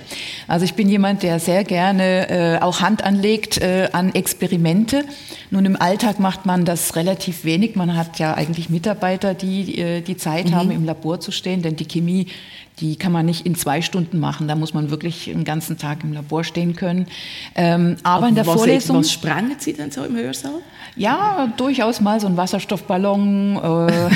[0.46, 5.04] Also ich bin jemand, der sehr gerne äh, auch Hand anlegt äh, an Experimente.
[5.50, 7.76] Nun im Alltag macht man das relativ wenig.
[7.76, 10.54] Man hat ja eigentlich Mitarbeiter, die äh, die Zeit mhm.
[10.54, 12.28] haben, im Labor zu stehen, denn die Chemie
[12.80, 14.48] die kann man nicht in zwei Stunden machen.
[14.48, 17.06] Da muss man wirklich den ganzen Tag im Labor stehen können.
[17.54, 18.98] Ähm, aber, aber in der was, Vorlesung.
[18.98, 20.60] Was sprengen Sie denn so im Hörsaal?
[20.96, 24.10] Ja, durchaus mal so ein Wasserstoffballon, äh,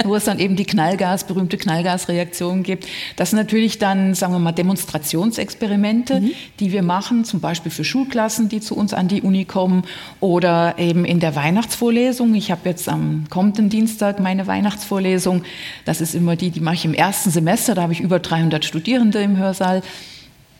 [0.04, 2.86] wo es dann eben die Knallgas, berühmte Knallgasreaktion gibt.
[3.16, 6.30] Das sind natürlich dann, sagen wir mal, Demonstrationsexperimente, mhm.
[6.60, 9.82] die wir machen, zum Beispiel für Schulklassen, die zu uns an die Uni kommen
[10.20, 12.34] oder eben in der Weihnachtsvorlesung.
[12.34, 15.42] Ich habe jetzt am kommenden Dienstag meine Weihnachtsvorlesung.
[15.84, 17.74] Das ist immer die, die mache ich im ersten Semester.
[17.78, 19.82] Da habe ich über 300 Studierende im Hörsaal.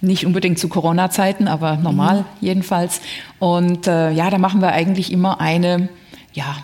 [0.00, 2.24] Nicht unbedingt zu Corona-Zeiten, aber normal mhm.
[2.40, 3.00] jedenfalls.
[3.40, 5.88] Und äh, ja, da machen wir eigentlich immer eine,
[6.33, 6.59] ja,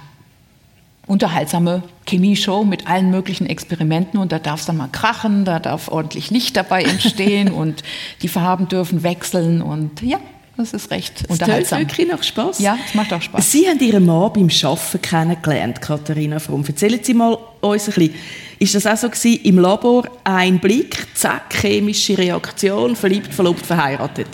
[1.08, 5.88] unterhaltsame Chemie-Show mit allen möglichen Experimenten und da darf es dann mal krachen, da darf
[5.88, 7.82] ordentlich Licht dabei entstehen und
[8.22, 10.20] die Farben dürfen wechseln und ja,
[10.56, 11.80] das ist recht das unterhaltsam.
[11.80, 12.60] Das wirklich noch Spaß.
[12.60, 13.50] Ja, es macht auch Spaß.
[13.50, 16.64] Sie haben Ihren Mann beim Arbeiten kennengelernt, Katharina Fromm.
[16.64, 18.14] Erzählen Sie mal uns ein bisschen,
[18.58, 24.28] ist das auch so gewesen, im Labor ein Blick, zack, chemische Reaktion, verliebt, verlobt, verheiratet?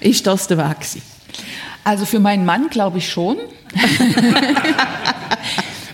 [0.00, 1.02] Ist das der Weg gewesen?
[1.84, 3.36] Also für meinen Mann glaube ich schon.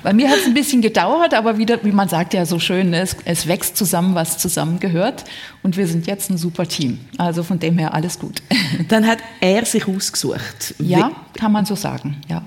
[0.02, 2.94] Bei mir hat es ein bisschen gedauert, aber wieder, wie man sagt ja so schön,
[2.94, 5.24] es, es wächst zusammen, was zusammengehört.
[5.62, 6.98] Und wir sind jetzt ein super Team.
[7.18, 8.40] Also von dem her alles gut.
[8.88, 10.74] Dann hat er sich ausgesucht.
[10.78, 12.42] Ja, kann man so sagen, ja.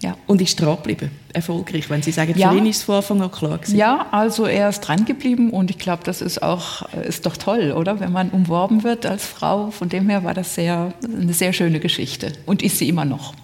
[0.00, 0.16] Ja.
[0.28, 2.52] Und ist dran geblieben, erfolgreich, wenn Sie sagen, für ja.
[2.52, 3.76] ihn ist es von Anfang an klar gewesen.
[3.76, 7.72] Ja, also er ist dran geblieben und ich glaube, das ist auch, ist doch toll,
[7.72, 7.98] oder?
[7.98, 9.72] Wenn man umworben wird als Frau.
[9.72, 13.34] Von dem her war das sehr, eine sehr schöne Geschichte und ist sie immer noch.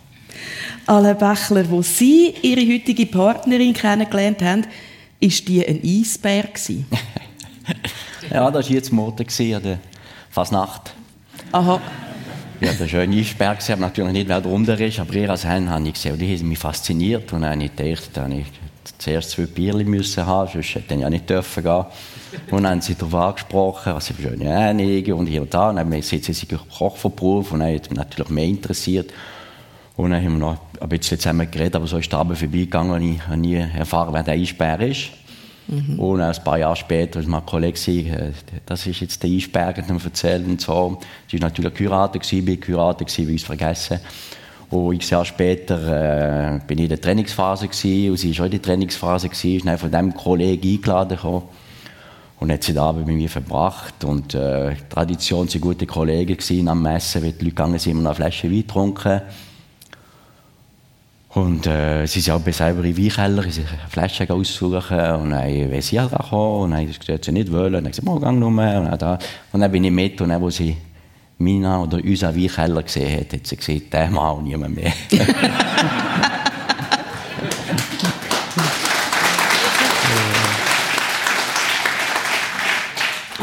[0.86, 4.66] Alle Bächler, wo Sie Ihre heutige Partnerin kennengelernt haben,
[5.18, 6.44] ist die ein Eisbär
[8.30, 9.78] ja, das war jetzt Montag an der
[10.30, 10.92] Fasnacht.
[11.52, 11.80] Aha.
[12.60, 15.68] Ja, der schöne Eisberg, ich habe natürlich nicht, wer drunter ist, aber ihr als Hen
[15.68, 16.12] habe ich gesehen.
[16.12, 17.32] Und die haben mich fasziniert.
[17.32, 18.46] Und dann habe ich gedacht, dass ich
[18.98, 21.84] zuerst zwei Bierchen müssen haben, sonst hätte ich ja nicht dürfen gehen.
[22.50, 25.70] Und dann haben sie darauf angesprochen, was für schöne Einige und hier und da.
[25.70, 26.46] Und dann haben sie sich
[26.78, 29.12] Koch von Beruf und dann hat mich natürlich mehr interessiert.
[29.96, 32.92] Und dann haben wir noch ein bisschen zusammen geredet, aber so ist der Abend vorbeigegangen
[32.92, 35.10] und ich habe nie erfahren, wer der Eisbär ist.
[35.66, 35.98] Mhm.
[35.98, 38.33] Und ein paar Jahre später ist mein Kollege, äh,
[38.66, 40.98] das ist jetzt der Eisberg, und erzählt und so.
[41.31, 44.00] Sie war natürlich geheiratet, ich war geheiratet, wie ich es vergessen.
[44.70, 48.46] Und x Jahre später äh, bin ich in der Trainingsphase gewesen, und sie war auch
[48.46, 51.42] in der Trainingsphase, gewesen, ist von diesem Kollegen eingeladen gekommen
[52.40, 54.05] und hat sie den Abend mit mir verbracht.
[54.05, 58.03] Und äh, Tradition waren gute Kollegen gewesen, am Messen, weil die Leute gegangen sind, immer
[58.03, 59.22] noch eine Flasche Wein getrunken
[61.34, 65.82] und äh, sie sind auch bei selber in Weinkeller, sich Flaschen aussuchen und dann wenn
[65.82, 68.48] sie halt kommen und dann gesagt, sie nicht wollen, und dann gesagt, oh, gang nur
[68.48, 69.18] und dann, da.
[69.52, 70.76] und dann bin ich mit und dann, wo sie
[71.38, 74.92] Mina oder unseren Weinkeller gesehen hat, hat sie gesagt, der Mann niemand mehr.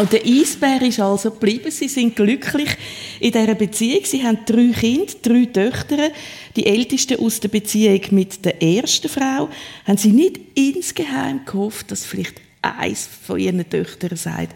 [0.02, 1.70] Und der Eisbär ist also geblieben.
[1.70, 2.76] Sie sind glücklich
[3.20, 4.04] in dieser Beziehung.
[4.04, 6.10] Sie haben drei Kinder, drei Töchter.
[6.56, 9.50] Die älteste aus der Beziehung mit der ersten Frau.
[9.86, 14.56] Haben Sie nicht insgeheim gehofft, dass vielleicht eins von Ihren Töchtern sagt,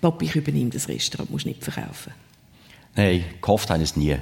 [0.00, 2.12] Papi, ich übernehme das Restaurant, muss nicht verkaufen?
[2.94, 4.16] Nein, gehofft habe ich es nie.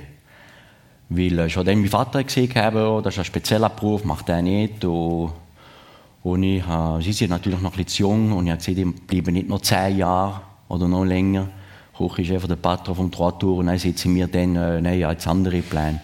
[1.10, 4.30] Weil äh, schon dann mein Vater gesehen habe, oh, das ist ein spezieller Beruf, macht
[4.30, 4.82] er nicht.
[4.86, 5.32] Und,
[6.22, 9.20] und ich, äh, sie sind natürlich noch ein bisschen jung und ich habe gesehen, die
[9.20, 10.40] bleiben nicht noch zehn Jahre
[10.72, 11.48] oder noch länger.
[11.96, 16.00] Küchenchef der Patron vom Troitour und dann sitzen wir dann, äh, nein, als andere Pläne.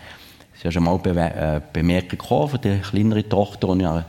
[0.55, 4.05] Es ist schon mal be äh, gekommen von der kleineren Tochter und ja,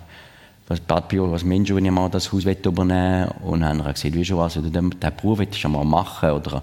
[0.67, 3.49] was Papi, was Mensch, wenn ich mal das Haus übernehmen will.
[3.49, 5.85] Und dann haben wir gesagt, wie schon was, oder den, den Beruf willst du mal
[5.85, 6.61] machen oder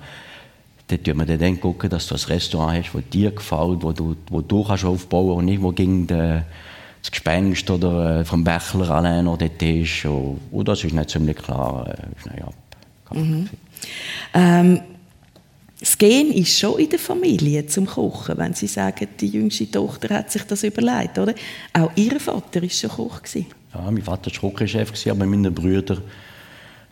[0.88, 4.14] dann tun wir dann gucken, dass du ein Restaurant hast, das dir gefällt, wo du,
[4.28, 6.44] wo du kannst aufbauen und nicht, wo gegen den,
[7.02, 10.04] das Gespenst oder äh, vom Bächler allein oder dort ist.
[10.04, 11.86] Und, und das ist nicht ziemlich klar.
[11.88, 12.54] Äh, ist nicht ab.
[13.12, 13.48] Mhm.
[14.34, 14.80] Ähm,
[15.78, 20.14] das Gen ist schon in der Familie zum Kochen, wenn Sie sagen, die jüngste Tochter
[20.14, 21.34] hat sich das überlegt, oder?
[21.74, 23.22] Auch Ihr Vater war schon Koch.
[23.22, 23.46] Gewesen.
[23.74, 25.98] Ja, mein Vater war Küchenchef, aber meine Brüder,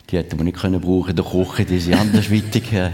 [0.09, 2.63] die hätten wir nicht können brauchen, der Kochen, die sind andersweitig.
[2.73, 2.91] Äh.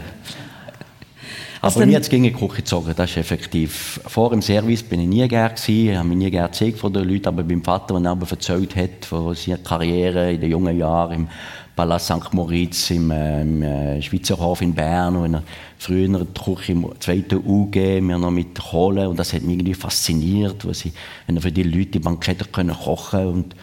[1.63, 3.99] Also aber mir hat es gegen die Küche gezogen, das ist effektiv.
[4.07, 7.07] Vor dem Service bin ich nie gerne gewesen, habe mich nie gerne gezeigt von den
[7.07, 11.13] Leuten, aber beim Vater, der aber erzählt hat von seiner Karriere in den jungen Jahren
[11.13, 11.27] im
[11.75, 12.33] Palast St.
[12.33, 15.43] Moritz im, äh, im äh, Schweizer Hof in Bern, er
[15.77, 19.53] früher in der Küche im zweiten UG, wir noch mit Kohle und das hat mich
[19.55, 20.93] irgendwie fasziniert, was ich,
[21.27, 23.55] wenn für die Leute die Bankette können kochen und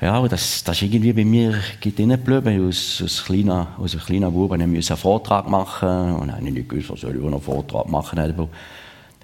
[0.00, 2.66] ja, das, das ist irgendwie bei mir geblieben.
[2.66, 6.54] Aus, aus, kleiner, aus einem kleinen Bub musste ich einen Vortrag machen und habe ich
[6.54, 8.18] nicht gewusst, was soll ich einen Vortrag machen.
[8.18, 8.48] Aber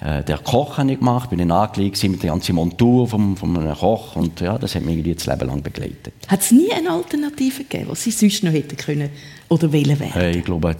[0.01, 3.75] Äh, der Koch habe ich gemacht, bin angelegt mit der ganzen Montur vom, vom einem
[3.75, 6.13] Koch und ja, das hat mich irgendwie das Leben lang begleitet.
[6.29, 9.09] Hat es nie eine Alternative gegeben, was Sie sonst noch hätten können
[9.49, 10.21] oder wählen werden?
[10.21, 10.77] Äh, ich glaube,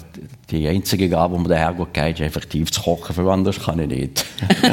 [0.51, 3.79] die einzige Gabe, die mir daher gut geht, ist effektiv zu kochen, für anders kann
[3.79, 4.27] ich nicht.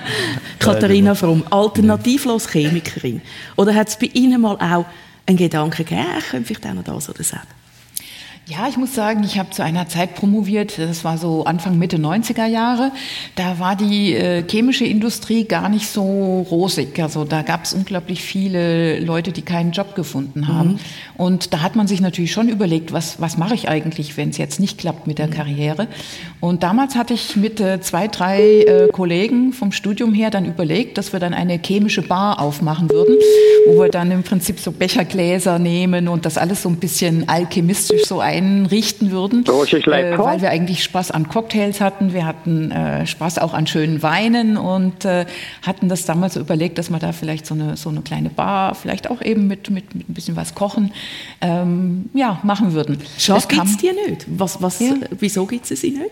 [0.60, 3.20] Katharina Fromm, alternativlos Chemikerin.
[3.56, 4.84] Oder hat es bei Ihnen mal auch
[5.26, 7.48] einen Gedanken gegeben, ich könnte vielleicht auch noch das oder das haben?
[8.48, 11.96] Ja, ich muss sagen, ich habe zu einer Zeit promoviert, das war so Anfang, Mitte
[11.96, 12.92] 90er Jahre.
[13.34, 16.96] Da war die äh, chemische Industrie gar nicht so rosig.
[17.00, 20.74] Also da gab es unglaublich viele Leute, die keinen Job gefunden haben.
[20.74, 20.78] Mhm.
[21.16, 24.38] Und da hat man sich natürlich schon überlegt, was, was mache ich eigentlich, wenn es
[24.38, 25.32] jetzt nicht klappt mit der mhm.
[25.32, 25.88] Karriere.
[26.38, 30.98] Und damals hatte ich mit äh, zwei, drei äh, Kollegen vom Studium her dann überlegt,
[30.98, 33.16] dass wir dann eine chemische Bar aufmachen würden,
[33.66, 38.04] wo wir dann im Prinzip so Bechergläser nehmen und das alles so ein bisschen alchemistisch
[38.04, 43.06] so ein einrichten würden, äh, weil wir eigentlich Spaß an Cocktails hatten, wir hatten äh,
[43.06, 45.26] Spaß auch an schönen Weinen und äh,
[45.62, 48.74] hatten das damals so überlegt, dass man da vielleicht so eine, so eine kleine Bar,
[48.74, 50.92] vielleicht auch eben mit, mit, mit ein bisschen was kochen,
[51.40, 52.98] ähm, ja, machen würden.
[53.18, 54.26] Schade gibt es dir nicht.
[54.28, 54.94] Was, was, ja.
[55.18, 56.10] Wieso gibt es sie nicht?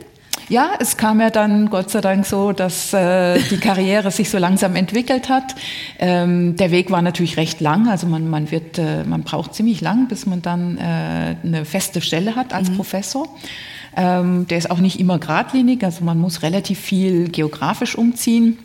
[0.48, 4.38] Ja, es kam ja dann Gott sei Dank so, dass äh, die Karriere sich so
[4.38, 5.54] langsam entwickelt hat.
[5.98, 9.80] Ähm, der Weg war natürlich recht lang, also man, man, wird, äh, man braucht ziemlich
[9.80, 12.76] lang, bis man dann äh, eine feste Stelle hat als mhm.
[12.76, 13.28] Professor.
[13.96, 18.59] Ähm, der ist auch nicht immer geradlinig, also man muss relativ viel geografisch umziehen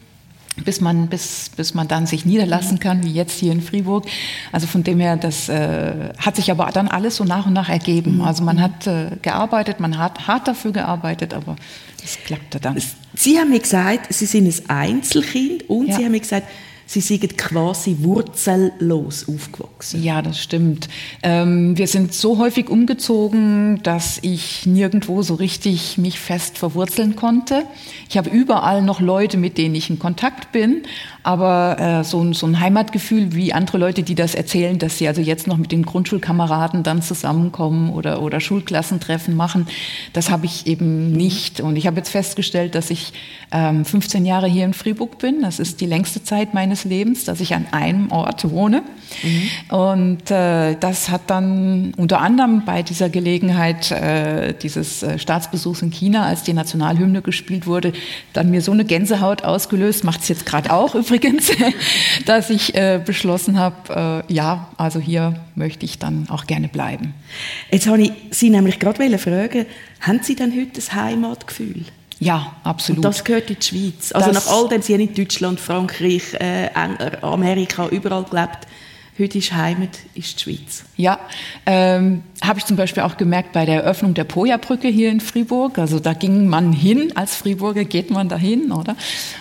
[0.65, 4.05] bis man, bis, bis man dann sich niederlassen kann, wie jetzt hier in Fribourg.
[4.51, 7.69] Also von dem her, das äh, hat sich aber dann alles so nach und nach
[7.69, 8.17] ergeben.
[8.17, 8.21] Mhm.
[8.21, 11.55] Also man hat äh, gearbeitet, man hat hart dafür gearbeitet, aber
[12.03, 12.81] es klappte dann.
[13.13, 15.97] Sie haben mir gesagt, Sie sind ein Einzelkind und ja.
[15.97, 16.47] Sie haben mir gesagt,
[16.91, 20.01] Sie sind quasi wurzellos aufgewachsen.
[20.01, 20.89] Ja, das stimmt.
[21.21, 27.65] Ähm, wir sind so häufig umgezogen, dass ich nirgendwo so richtig mich fest verwurzeln konnte.
[28.09, 30.81] Ich habe überall noch Leute, mit denen ich in Kontakt bin,
[31.29, 35.07] aber äh, so, ein, so ein Heimatgefühl wie andere Leute, die das erzählen, dass sie
[35.07, 39.67] also jetzt noch mit den Grundschulkameraden dann zusammenkommen oder, oder Schulklassentreffen machen,
[40.13, 41.61] das habe ich eben nicht.
[41.61, 43.13] Und ich habe jetzt festgestellt, dass ich
[43.51, 45.43] ähm, 15 Jahre hier in Fribourg bin.
[45.43, 48.81] Das ist die längste Zeit meines Lebens, dass ich an einem Ort wohne.
[49.21, 49.75] Mhm.
[49.75, 55.91] Und äh, das hat dann unter anderem bei dieser Gelegenheit äh, dieses äh, Staatsbesuchs in
[55.91, 57.93] China, als die Nationalhymne gespielt wurde,
[58.33, 61.51] dann mir so eine Gänsehaut ausgelöst, macht es jetzt gerade auch übrigens,
[62.25, 67.13] dass ich äh, beschlossen habe, äh, ja, also hier möchte ich dann auch gerne bleiben.
[67.71, 69.65] Jetzt habe ich Sie nämlich gerade fragen,
[70.01, 71.85] haben Sie denn heute ein Heimatgefühl?
[72.19, 72.97] Ja, absolut.
[72.97, 74.11] Und das gehört in die Schweiz.
[74.11, 76.69] Also das nach all dem, Sie haben in Deutschland, Frankreich, äh,
[77.21, 78.67] Amerika, überall gelebt.
[79.19, 80.85] Heute ist Heimat, ist die Schweiz.
[80.95, 81.19] Ja,
[81.65, 85.77] ähm, habe ich zum Beispiel auch gemerkt bei der Eröffnung der Poja-Brücke hier in Fribourg.
[85.77, 88.95] Also da ging man hin, als Friburger geht man dahin, oder?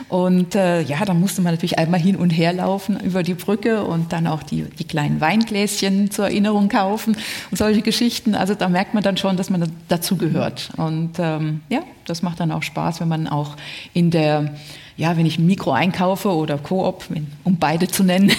[0.08, 3.84] Und äh, ja, da musste man natürlich einmal hin und her laufen über die Brücke
[3.84, 7.16] und dann auch die, die kleinen Weingläschen zur Erinnerung kaufen
[7.52, 8.34] und solche Geschichten.
[8.34, 10.70] Also da merkt man dann schon, dass man dazugehört.
[10.76, 13.54] Und ähm, ja, das macht dann auch Spaß, wenn man auch
[13.94, 14.56] in der
[14.98, 17.04] ja, wenn ich ein Mikro einkaufe oder Coop,
[17.44, 18.32] um beide zu nennen,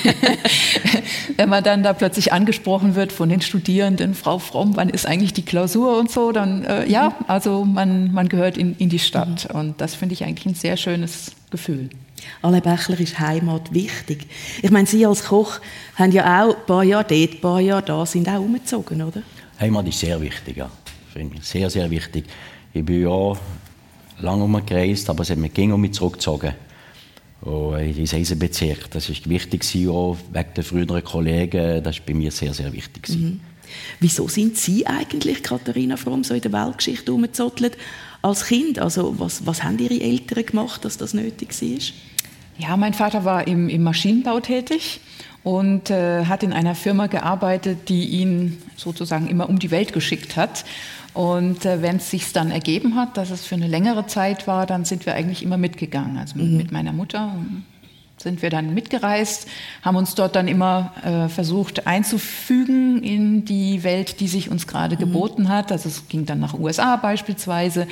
[1.37, 5.31] wenn man dann da plötzlich angesprochen wird von den Studierenden, Frau Fromm, wann ist eigentlich
[5.31, 9.47] die Klausur und so, dann äh, ja, also man, man gehört in, in die Stadt
[9.53, 11.89] und das finde ich eigentlich ein sehr schönes Gefühl.
[12.41, 14.27] Alle Bächler ist Heimat wichtig.
[14.61, 15.61] Ich meine, Sie als Koch
[15.95, 19.21] haben ja auch ein paar Jahre dort, ein paar Jahre da, sind auch umgezogen, oder?
[19.61, 20.69] Heimat ist sehr wichtig, ja.
[21.13, 22.25] Finde ich sehr, sehr wichtig.
[22.73, 23.33] Ich bin ja
[24.21, 26.53] lange umgereist, aber es hat mich ging um mich zurückgezogen.
[27.41, 28.91] Und in den Eisenbezirk.
[28.91, 31.81] Das war wichtig, auch wegen der früheren Kollegen.
[31.83, 33.09] Das war bei mir sehr, sehr wichtig.
[33.09, 33.39] Mhm.
[33.99, 37.77] Wieso sind Sie eigentlich, Katharina Fromm, so in der Weltgeschichte umgezottelt
[38.21, 38.79] als Kind?
[38.79, 41.77] Also was, was haben Ihre Eltern gemacht, dass das nötig war?
[42.57, 44.99] Ja, mein Vater war im, im Maschinenbau tätig
[45.43, 50.35] und äh, hat in einer Firma gearbeitet, die ihn sozusagen immer um die Welt geschickt
[50.35, 50.65] hat.
[51.13, 54.65] Und äh, wenn es sich dann ergeben hat, dass es für eine längere Zeit war,
[54.65, 56.17] dann sind wir eigentlich immer mitgegangen.
[56.17, 56.57] Also mhm.
[56.57, 57.33] mit meiner Mutter
[58.21, 59.47] sind wir dann mitgereist,
[59.81, 64.95] haben uns dort dann immer äh, versucht einzufügen in die Welt, die sich uns gerade
[64.95, 64.99] mhm.
[64.99, 65.71] geboten hat.
[65.71, 67.87] Also es ging dann nach USA beispielsweise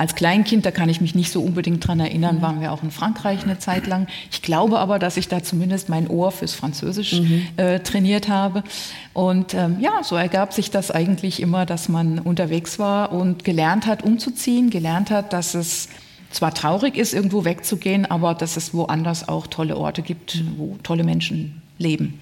[0.00, 2.90] als Kleinkind, da kann ich mich nicht so unbedingt dran erinnern, waren wir auch in
[2.90, 4.06] Frankreich eine Zeit lang.
[4.32, 7.46] Ich glaube aber, dass ich da zumindest mein Ohr fürs Französisch mhm.
[7.58, 8.64] äh, trainiert habe.
[9.12, 13.84] Und ähm, ja, so ergab sich das eigentlich immer, dass man unterwegs war und gelernt
[13.84, 15.90] hat, umzuziehen, gelernt hat, dass es
[16.30, 21.04] zwar traurig ist, irgendwo wegzugehen, aber dass es woanders auch tolle Orte gibt, wo tolle
[21.04, 22.18] Menschen leben.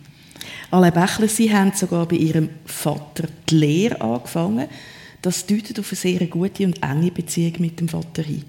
[0.73, 4.67] Alle Bächler, Sie haben sogar bei Ihrem Vater die Lehre angefangen.
[5.23, 8.45] Das deutet auf eine sehr gute und enge Beziehung mit dem Vater hin.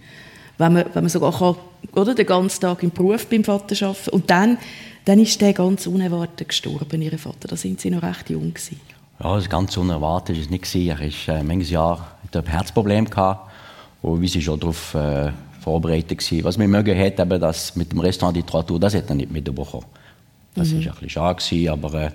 [0.60, 1.56] wenn man, wenn man sogar kann,
[1.96, 4.58] oder, den ganzen Tag im Beruf beim Vater arbeiten Und dann,
[5.06, 7.48] dann ist der ganz unerwartet gestorben, Ihr Vater.
[7.48, 8.80] Da sind Sie noch recht jung gewesen.
[9.22, 10.90] Ja, das ganz unerwartet ist es nicht gewesen.
[10.90, 13.50] Er ist äh, manches Jahr ein Herzproblem gehabt
[14.02, 16.44] und wir sind schon darauf äh, vorbereitet gewesen.
[16.44, 19.86] Was wir mögen hat, eben, dass mit dem Restaurant Literatur, das hat er nicht mitbekommen.
[20.56, 20.80] Das mhm.
[20.80, 22.12] ist ein bisschen schade gewesen, aber äh,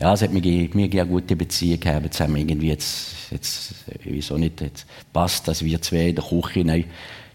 [0.00, 2.04] ja, es hat mir, mir eine gute Beziehung gehabt.
[2.04, 6.24] Jetzt haben wir irgendwie jetzt, jetzt wieso nicht, jetzt passt, dass wir zwei in der
[6.24, 6.84] Küche nein,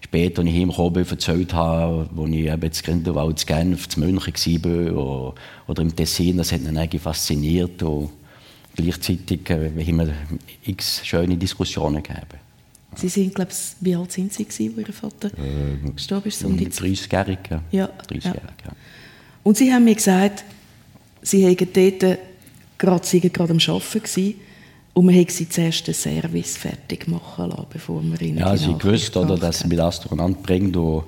[0.01, 4.63] später, als ich heimgekommen erzählt habe, wo ich eben in Grindelwald, in Genf, in München
[4.63, 5.35] war oder,
[5.67, 7.83] oder im Tessin, das hat ihn eigentlich fasziniert.
[7.83, 8.11] Und
[8.75, 10.13] gleichzeitig äh, haben wir
[10.63, 12.35] x schöne Diskussionen gehabt.
[12.95, 16.45] Sie sind, glaube ich, wie alt sind Sie, gewesen, wo Ihr Vater äh, gestorben ist?
[16.45, 17.63] Um 30-jährig, ja.
[17.71, 18.33] Ja, 30 ja.
[18.35, 18.71] ja.
[19.41, 20.45] Und Sie haben mir gesagt,
[21.23, 22.19] Sie hätten dort
[22.83, 24.35] gerade, sie gerade am Arbeiten gewesen,
[24.95, 28.77] und man hat sie zuerst den Service fertig machen lassen, bevor man ihnen Ja, sie
[28.77, 31.05] gewusst, oder, dass sie das durcheinander bringt und,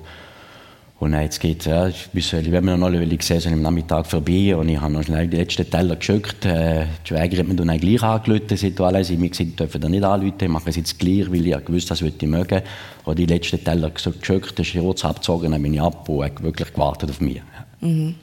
[0.98, 4.68] und jetzt geht ja, ich wenn wir noch eine gesehen sind, am Nachmittag vorbei und
[4.68, 6.44] ich habe noch schnell die letzten Teller geschickt.
[6.44, 9.88] Äh, die Schwägerin hat mir dann gleich angerufen, sie alle sie mir gesagt, dürfen da
[9.88, 12.62] nicht anrufen, ich mache es jetzt gleich, weil ich gewusst das würde ich mögen.
[13.04, 16.72] Und die letzten Teller geschickt, das ist kurz abgezogen, dann bin ich ab und wirklich
[16.72, 17.40] gewartet auf mich.
[17.80, 18.16] Mhm.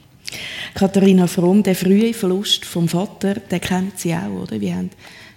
[0.74, 4.60] Katharina Fromm, der frühe Verlust vom Vater, den kennen Sie auch, oder?
[4.60, 4.90] Wie haben,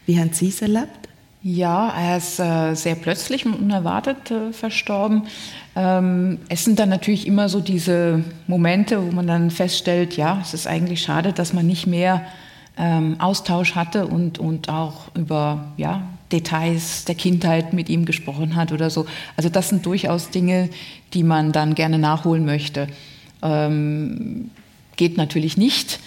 [0.05, 1.07] wie haben Sie es erlebt?
[1.43, 5.27] Ja, er ist äh, sehr plötzlich und unerwartet äh, verstorben.
[5.75, 10.53] Ähm, es sind dann natürlich immer so diese Momente, wo man dann feststellt, ja, es
[10.53, 12.25] ist eigentlich schade, dass man nicht mehr
[12.77, 18.71] ähm, Austausch hatte und, und auch über ja, Details der Kindheit mit ihm gesprochen hat
[18.71, 19.05] oder so.
[19.35, 20.69] Also das sind durchaus Dinge,
[21.13, 22.87] die man dann gerne nachholen möchte.
[23.41, 24.49] Ähm,
[24.97, 25.99] geht natürlich nicht.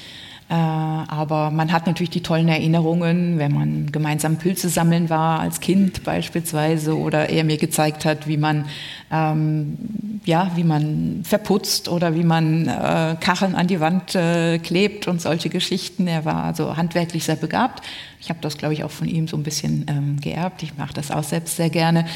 [0.51, 5.61] Äh, aber man hat natürlich die tollen Erinnerungen, wenn man gemeinsam Pilze sammeln war, als
[5.61, 8.65] Kind beispielsweise, oder er mir gezeigt hat, wie man,
[9.13, 9.79] ähm,
[10.25, 15.23] ja, wie man verputzt oder wie man äh, Kacheln an die Wand äh, klebt und
[15.23, 16.09] solche Geschichten.
[16.09, 17.87] Er war also handwerklich sehr begabt.
[18.21, 20.65] Ich habe das, glaube ich, auch von ihm so ein bisschen ähm, geerbt.
[20.65, 22.07] Ich mache das auch selbst sehr gerne.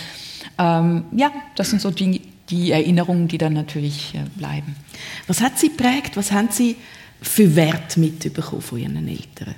[0.58, 4.76] Ähm, ja, das sind so die, die Erinnerungen, die dann natürlich äh, bleiben.
[5.26, 6.16] Was hat Sie prägt?
[6.16, 6.76] Was haben Sie
[7.20, 9.54] für Wert mitbekommen von Ihren Eltern?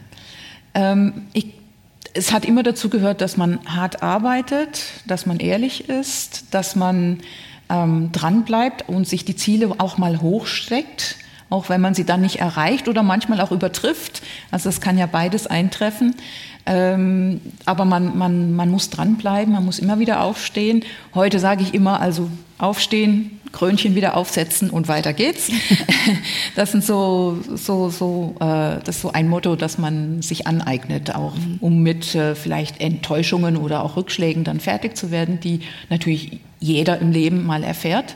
[0.75, 1.47] Ähm, ich,
[2.15, 7.21] es hat immer dazu gehört, dass man hart arbeitet, dass man ehrlich ist, dass man
[7.69, 11.17] ähm, dran bleibt und sich die Ziele auch mal hochsteckt,
[11.51, 14.23] auch wenn man sie dann nicht erreicht oder manchmal auch übertrifft.
[14.51, 16.15] Also es kann ja beides eintreffen.
[16.67, 20.85] Ähm, aber man, man, man muss dranbleiben, man muss immer wieder aufstehen.
[21.15, 22.29] Heute sage ich immer, also
[22.59, 25.51] aufstehen, Krönchen wieder aufsetzen und weiter geht's.
[26.55, 31.15] Das sind so, so, so, äh, das ist so ein Motto, das man sich aneignet,
[31.15, 36.41] auch um mit äh, vielleicht Enttäuschungen oder auch Rückschlägen dann fertig zu werden, die natürlich
[36.61, 38.15] jeder im Leben mal erfährt.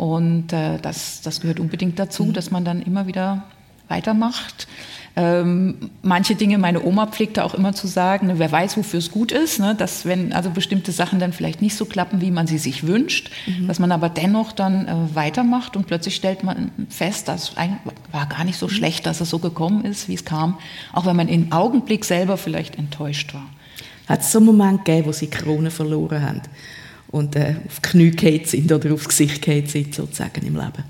[0.00, 2.32] Und äh, das, das gehört unbedingt dazu, mhm.
[2.32, 3.42] dass man dann immer wieder
[3.88, 4.66] weitermacht.
[5.14, 9.10] Ähm, manche Dinge, meine Oma pflegte auch immer zu sagen, ne, wer weiß, wofür es
[9.10, 12.46] gut ist, ne, dass wenn also bestimmte Sachen dann vielleicht nicht so klappen, wie man
[12.46, 13.68] sie sich wünscht, mhm.
[13.68, 17.56] dass man aber dennoch dann äh, weitermacht und plötzlich stellt man fest, das
[18.10, 18.70] war gar nicht so mhm.
[18.70, 20.56] schlecht, dass es so gekommen ist, wie es kam,
[20.94, 23.50] auch wenn man im Augenblick selber vielleicht enttäuscht war.
[24.08, 26.40] Hat es so einen Moment gegeben, wo Sie die Krone verloren haben
[27.10, 30.84] und äh, auf die Knie sind oder aufs Gesicht sind, sozusagen im Leben?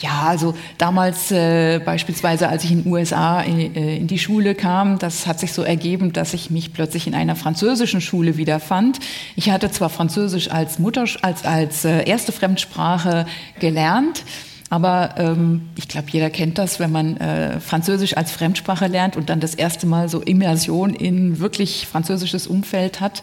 [0.00, 4.54] Ja, also damals äh, beispielsweise, als ich in den USA in, äh, in, die Schule
[4.54, 8.98] kam, das hat sich so ergeben, dass ich mich plötzlich in einer französischen Schule wiederfand.
[9.36, 13.26] Ich hatte zwar Französisch als Mutter, als, als äh, erste Fremdsprache
[13.58, 14.24] gelernt,
[14.70, 19.28] aber ähm, ich glaube, jeder kennt das, wenn man äh, Französisch als Fremdsprache lernt und
[19.28, 23.22] dann das erste Mal so Immersion in wirklich französisches Umfeld hat,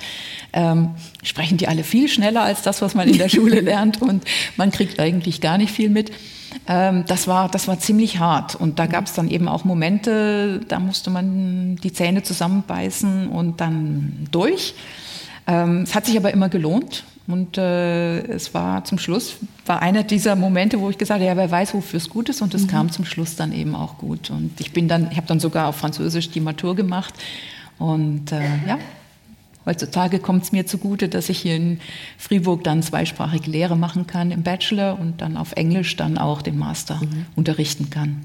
[0.52, 0.90] ähm,
[1.24, 4.26] sprechen die alle viel schneller als das, was man in der Schule lernt und
[4.58, 6.12] man kriegt eigentlich gar nicht viel mit.
[6.68, 8.56] Ähm, das, war, das war ziemlich hart.
[8.56, 13.62] Und da gab es dann eben auch Momente, da musste man die Zähne zusammenbeißen und
[13.62, 14.74] dann durch.
[15.48, 17.04] Ähm, es hat sich aber immer gelohnt.
[17.28, 21.36] Und äh, es war zum Schluss, war einer dieser Momente, wo ich gesagt habe, ja,
[21.36, 22.42] wer weiß, wofür es gut ist.
[22.42, 22.68] Und es mhm.
[22.68, 24.30] kam zum Schluss dann eben auch gut.
[24.30, 27.14] Und ich bin dann, ich habe dann sogar auf Französisch die Matur gemacht.
[27.80, 28.78] Und äh, ja,
[29.68, 31.82] Heutzutage kommt es mir zugute, dass ich hier in
[32.18, 36.58] Fribourg dann zweisprachige Lehre machen kann im Bachelor und dann auf Englisch dann auch den
[36.58, 37.26] Master mhm.
[37.36, 38.22] unterrichten kann.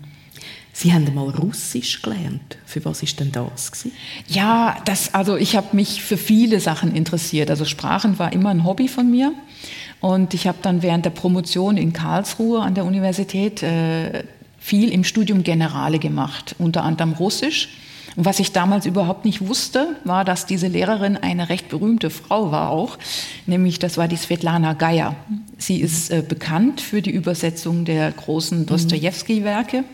[0.72, 2.57] Sie haben mal Russisch gelernt.
[2.64, 3.72] Für was ist denn das?
[3.72, 3.92] Gewesen?
[4.28, 7.50] Ja, das, also ich habe mich für viele Sachen interessiert.
[7.50, 9.33] Also Sprachen war immer ein Hobby von mir.
[10.00, 14.25] Und ich habe dann während der Promotion in Karlsruhe an der Universität äh,
[14.58, 17.69] viel im Studium Generale gemacht, unter anderem Russisch.
[18.17, 22.52] Und was ich damals überhaupt nicht wusste, war, dass diese Lehrerin eine recht berühmte Frau
[22.52, 22.98] war auch,
[23.46, 25.17] nämlich das war die Svetlana Geier.
[25.56, 29.85] Sie ist äh, bekannt für die Übersetzung der großen Dostoevsky-Werke.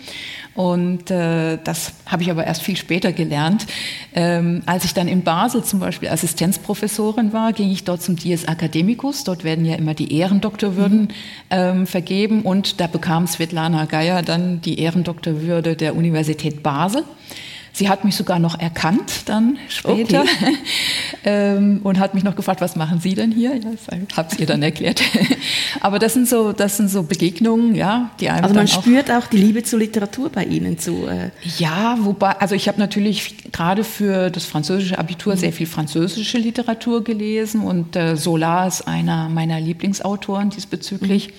[0.59, 3.67] Und äh, das habe ich aber erst viel später gelernt.
[4.13, 8.43] Ähm, als ich dann in Basel zum Beispiel Assistenzprofessorin war, ging ich dort zum Dies
[8.43, 9.23] Academicus.
[9.23, 11.11] Dort werden ja immer die Ehrendoktorwürden
[11.51, 12.43] ähm, vergeben.
[12.43, 17.05] Und da bekam Svetlana Geier dann die Ehrendoktorwürde der Universität Basel.
[17.79, 20.57] Sie hat mich sogar noch erkannt dann später okay.
[21.25, 23.55] ähm, und hat mich noch gefragt, was machen Sie denn hier?
[23.55, 25.01] Ja, ich habe es ihr dann erklärt.
[25.81, 29.13] Aber das sind so, das sind so Begegnungen, ja, die einem Also man auch spürt
[29.13, 31.07] auch die Liebe zur Literatur bei Ihnen zu.
[31.07, 35.39] Äh ja, wobei, also ich habe natürlich gerade für das französische Abitur mhm.
[35.39, 41.29] sehr viel französische Literatur gelesen und äh, Solar ist einer meiner Lieblingsautoren diesbezüglich.
[41.29, 41.33] Mhm.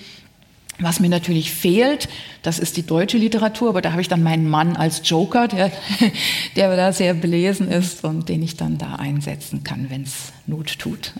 [0.80, 2.08] Was mir natürlich fehlt,
[2.42, 5.70] das ist die deutsche Literatur, aber da habe ich dann meinen Mann als Joker, der,
[6.56, 10.78] der da sehr belesen ist und den ich dann da einsetzen kann, wenn es Not
[10.78, 11.12] tut.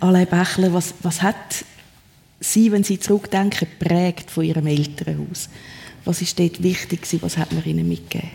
[0.00, 1.64] Alain Bächler, was, was hat
[2.40, 5.48] Sie, wenn Sie zurückdenken, prägt von Ihrem Elternhaus?
[6.04, 8.30] Was ist dort wichtig Was hat man Ihnen mitgegeben?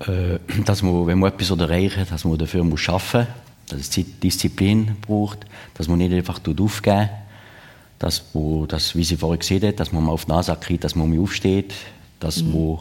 [0.00, 3.26] Äh, dass man, wenn man etwas erreichen will, dass man dafür muss arbeiten muss,
[3.68, 3.90] dass es
[4.22, 5.40] Disziplin braucht,
[5.74, 7.08] dass man nicht einfach aufgeben muss
[8.02, 10.82] dass, wo, dass, wie sie vorher gesehen hat, dass man mal auf die Nase kriegt,
[10.82, 11.72] dass man aufsteht,
[12.18, 12.52] dass mhm.
[12.52, 12.78] man,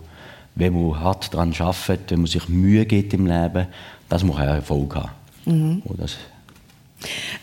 [0.56, 3.68] wenn man hart daran arbeitet, wenn man sich Mühe gibt im Leben,
[4.10, 5.12] dass man einen Erfolg hat.
[5.46, 5.84] Mhm.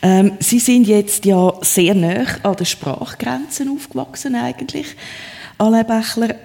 [0.01, 4.87] Ähm, sie sind jetzt ja sehr nah an den Sprachgrenzen aufgewachsen eigentlich.
[5.57, 6.35] Alain Bächler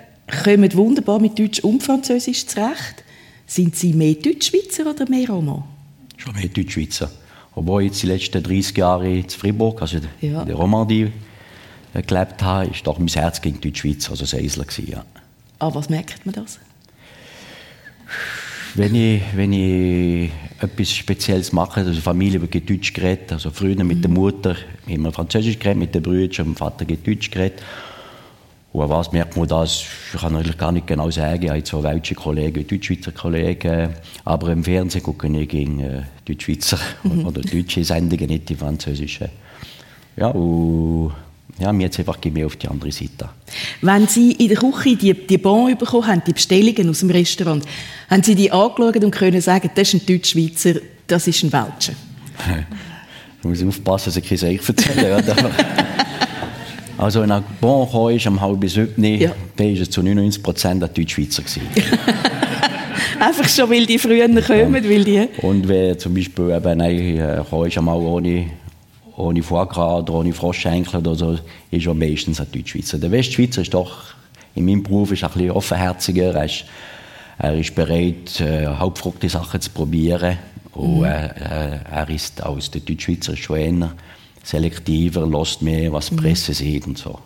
[0.45, 3.03] kommen wunderbar mit Deutsch und Französisch zurecht.
[3.47, 5.67] Sind Sie mehr Deutschschweizer oder mehr Roma?
[6.17, 7.11] Schon mehr Deutschschweizer.
[7.55, 10.41] Obwohl ich jetzt die letzten 30 Jahre in Fribourg, also ja.
[10.41, 11.13] in der Romandie,
[11.95, 15.05] äh, gelebt habe, ist doch mein Herz gegen die Schweiz, also Seisler gewesen, ja.
[15.59, 16.59] Aber ah, was merkt man das?
[18.75, 20.31] Wenn ich, wenn ich
[20.61, 24.03] etwas Spezielles mache, also Familie wird Deutsch geredet, also früher mit mhm.
[24.03, 24.57] der Mutter
[24.89, 27.63] immer Französisch geredet, mit den Brüdern, mit dem Vater geht Deutsch geredet.
[28.75, 29.85] Und was merkt man das?
[30.13, 31.45] Ich kann natürlich gar nicht genau sagen.
[31.45, 33.91] Ich habe so deutsche Kollegen, Deutschschweizer Kollegen.
[34.25, 37.25] Aber im Fernsehen gucke ich gegen äh, Deutschschweizer mhm.
[37.25, 39.29] oder deutsche Sendungen, nicht die französischen.
[40.17, 41.13] Ja, und
[41.61, 43.29] ja, mir jetzt einfach mehr auf die andere Seite.
[43.81, 47.65] Wenn Sie in der Küche die, die Bon bekommen haben, die Bestellungen aus dem Restaurant,
[48.11, 51.93] haben Sie die angeschaut und können sagen, das ist ein Deutschschweizer, das ist ein Weltscher?
[53.39, 55.23] ich muss aufpassen, dass ich kein Seich erzähle.
[56.97, 59.33] Also wenn ein Bon kam, ist, um halb sieben, ja.
[59.57, 61.43] dann war es zu 99 Prozent ein Deutschschweizer.
[63.21, 65.29] Einfach schon, weil die früher kommen, weil die...
[65.43, 68.47] Und wenn zum Beispiel eben, nein, kam, ist einmal ohne,
[69.17, 71.39] ohne Foie oder ohne Froschschenkel oder so,
[71.71, 72.99] ist er meistens ein Deutschschweizer.
[72.99, 74.15] Der Westschweizer ist doch,
[74.55, 76.35] in meinem Beruf, ist ein bisschen offenherziger.
[76.35, 76.65] Er ist,
[77.39, 80.39] er ist bereit, äh, hauptfruchte Sachen zu probieren.
[80.73, 81.05] Und mhm.
[81.05, 83.93] äh, er ist aus der Deutschschweizer schon eher
[84.45, 86.19] selektiver, lässt mehr, was die mhm.
[86.19, 87.19] Presse sieht und so.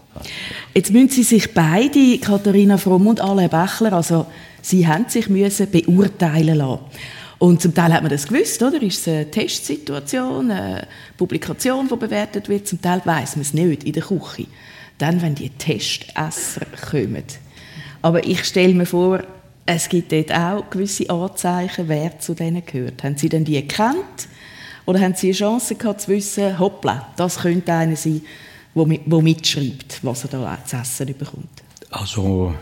[0.75, 4.27] Jetzt müssen Sie sich beide, Katharina Fromm und Alain Bächler, also
[4.63, 6.81] Sie haben sich müssen beurteilen lassen.
[7.39, 8.83] Und zum Teil hat man das gewusst, oder?
[8.83, 12.67] Ist es eine Testsituation, eine Publikation, die bewertet wird?
[12.67, 14.47] Zum Teil weiß man es nicht in der Küche.
[14.99, 17.23] Dann, wenn die Testesser kommen.
[18.03, 19.23] Aber ich stelle mir vor,
[19.67, 23.05] es gibt dort auch gewisse Anzeichen, wer zu denen gehört.
[23.05, 24.29] Haben Sie denn die erkannt?
[24.89, 28.23] Oder haben Sie eine Chance gehabt zu wissen, hoppla, das könnte einer sein,
[28.75, 31.51] der mitschreibt, was er da zu essen bekommt?
[31.91, 32.55] Also,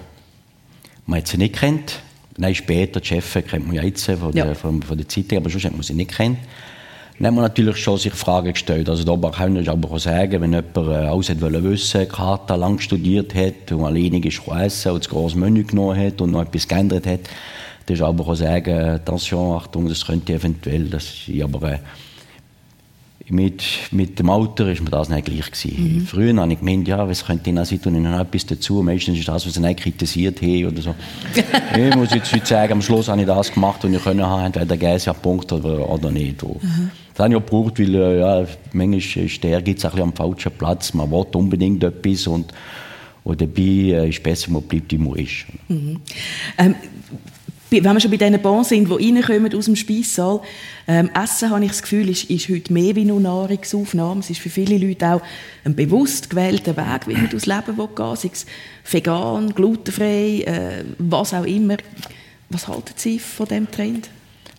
[1.07, 2.01] man hat sie nicht kennt.
[2.37, 4.55] Nein, später, die Chefin kennt man ja jetzt von der, ja.
[4.55, 6.39] von, von der Zeitung, aber sonst hat man sie nicht kennt.
[7.21, 8.89] Dann hat man natürlich schon sich Fragen gestellt.
[8.89, 12.57] Also da kann ich aber auch sagen, wenn jemand äh, alles hat wollen wissen, Karte
[12.57, 16.43] lang studiert hat und alleinig ist essen und das große Menü genommen hat und noch
[16.43, 17.21] etwas geändert hat,
[17.87, 21.79] dann ist aber auch sagen, Attention, Achtung, das könnte eventuell, das ist aber äh,
[23.29, 25.95] mit, mit dem Alter ist mir das nicht gleich gewesen.
[25.95, 26.07] Mhm.
[26.07, 28.83] Früher habe ich gemeint, ja, was könnte ich noch sein, tue ich noch etwas dazu.
[28.83, 30.95] Meistens ist das, was sie nicht kritisiert haben oder so.
[31.77, 34.55] ich muss jetzt heute sagen, am Schluss habe ich das gemacht, was ich können haben,
[34.55, 36.43] entweder sie einen Punkt oder, oder nicht.
[36.43, 36.91] Mhm.
[37.15, 40.13] Das habe ich auch gebraucht, weil äh, ja, manchmal ist der Ehrgeiz ein bisschen am
[40.13, 40.95] falschen Platz.
[40.95, 42.53] Man will unbedingt etwas und,
[43.25, 45.47] und dabei äh, ist es besser, man bleibt, wie man ist.
[45.69, 46.01] Mhm.
[46.59, 46.75] Ähm,
[47.85, 50.41] wenn wir schon bei diesen Bons sind, die reinkommen aus dem Speissaal,
[50.89, 54.21] ähm, Essen, habe ich das Gefühl, ist, ist heute mehr wie nur Nahrungsaufnahme.
[54.21, 55.23] Es ist für viele Leute auch
[55.65, 58.47] ein bewusst gewählter Weg, wie man durchs Leben will sei es
[58.91, 61.77] vegan, glutenfrei, äh, was auch immer.
[62.51, 64.09] Was halten Sie von diesem Trend?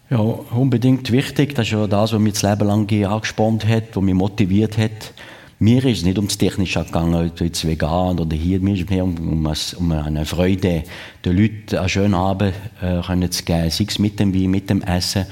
[0.10, 1.56] Ja, unbedingt wichtig.
[1.56, 5.14] Das ist ja das, was mich das Leben lang angespornt hat, was mich motiviert hat.
[5.60, 8.60] Mir ist es nicht ums Technische gegangen, jetzt vegan oder hier.
[8.60, 9.48] Mir ist es mehr um,
[9.80, 10.84] um, eine Freude,
[11.26, 14.70] den Leuten einen schönen Abend äh, können zu geben, sei es mit dem Wein, mit
[14.70, 15.26] dem Essen.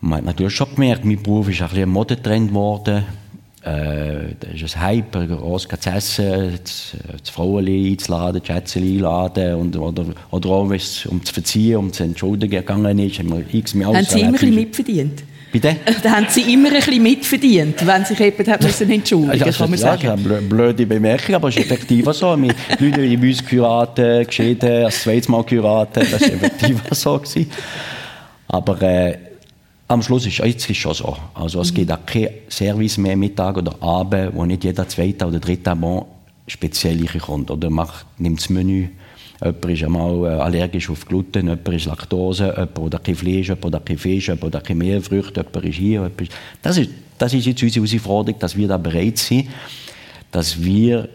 [0.00, 3.04] Man hat natürlich schon gemerkt, mein Beruf ist ein bisschen ein Modetrend geworden.
[3.64, 9.56] äh, das ist ein Hype, groß zu essen, das, das Frauenli einzuladen, die Schätzchen einladen
[9.56, 13.30] und, oder, oder auch, wenn es um zu verziehen, um zu entschuldigen gegangen ist, haben
[13.30, 15.22] wir x Haben Sie immer ein bisschen mitverdient?
[15.52, 15.76] Bitte?
[16.02, 19.70] Da haben Sie immer ein bisschen mitverdient, wenn sich jemand hat müssen entschuldigen musste, kann
[19.70, 20.02] man sagen.
[20.02, 22.40] Ja, das ist eine blöde Bemerkung, aber es ist effektiv so.
[22.40, 27.18] Wir Leute in uns geheiratet, geschieden, das zweite Mal geheiratet, das war effektiv so.
[27.18, 27.50] Gewesen.
[28.48, 29.18] Aber äh,
[29.88, 31.16] am Schluss ist ist schon so.
[31.34, 31.76] Also es mhm.
[31.76, 36.04] gibt auch kein Service mehr Mittag oder Abend, wo nicht jeder zweite oder dritte Abend
[36.46, 37.50] speziell kommt.
[37.50, 38.88] Oder macht, nimmt das Menü.
[39.44, 43.64] Jemand ist einmal äh, allergisch auf Gluten, jemand ist Laktose, jemand oder kein Fleisch, jemand
[43.64, 45.92] oder kein Fisch, jemand oder kein Mehlfrüchte, jemand ist hier.
[45.92, 46.32] Jemand ist
[46.62, 49.48] das, ist, das ist jetzt unsere Herausforderung, dass wir da bereit sind,
[50.30, 51.08] dass wir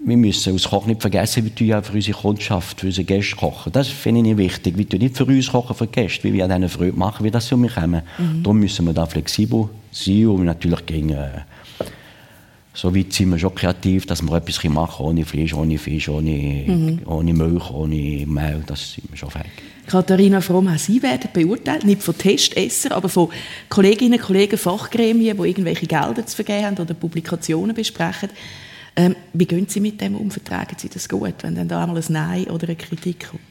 [0.00, 3.36] wir müssen als Koch nicht vergessen, wir tun ja für unsere Kundschaft, für unsere Gäste
[3.36, 3.72] kochen.
[3.72, 4.78] Das finde ich wichtig.
[4.78, 7.46] Wir tun nicht für uns kochen, für Gäste, wie wir denen Freude machen, wie das
[7.46, 8.02] zu mir kommen.
[8.16, 8.42] Mhm.
[8.42, 11.28] Darum müssen wir da flexibel sein und natürlich gegen, äh,
[12.78, 16.08] so weit sind wir schon kreativ, dass wir etwas machen können, ohne Fleisch, ohne Fisch,
[16.08, 17.00] ohne, mhm.
[17.06, 19.50] ohne Milch, ohne Mehl, das sind wir schon fähig.
[19.88, 23.30] Katharina Fromm, auch Sie werden beurteilt, nicht von Testessern, aber von
[23.68, 28.28] Kolleginnen und Kollegen, Fachgremien, die irgendwelche Gelder zu vergeben haben oder Publikationen besprechen.
[28.94, 30.30] Ähm, wie gehen Sie mit dem um?
[30.30, 33.42] Vertragen Sie das gut, wenn dann da einmal ein Nein oder eine Kritik kommt?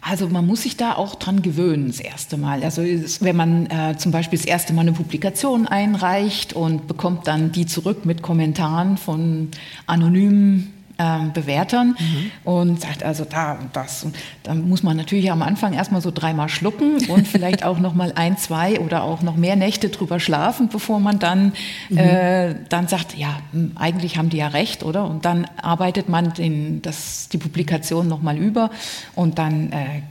[0.00, 2.62] Also man muss sich da auch dran gewöhnen, das erste Mal.
[2.62, 7.52] Also wenn man äh, zum Beispiel das erste Mal eine Publikation einreicht und bekommt dann
[7.52, 9.48] die zurück mit Kommentaren von
[9.86, 12.30] anonymen ähm, Bewertern mhm.
[12.44, 14.04] und sagt also da und das.
[14.04, 17.94] Und dann muss man natürlich am Anfang erstmal so dreimal schlucken und vielleicht auch noch
[17.94, 21.54] mal ein, zwei oder auch noch mehr Nächte drüber schlafen, bevor man dann,
[21.88, 21.96] mhm.
[21.98, 25.06] äh, dann sagt, ja, hm, eigentlich haben die ja recht, oder?
[25.06, 28.70] Und dann arbeitet man den, das, die Publikation noch mal über
[29.14, 30.02] und dann äh,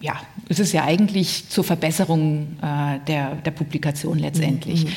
[0.00, 0.14] ja,
[0.48, 4.84] es ist ja eigentlich zur Verbesserung äh, der, der Publikation letztendlich.
[4.84, 4.90] Mhm.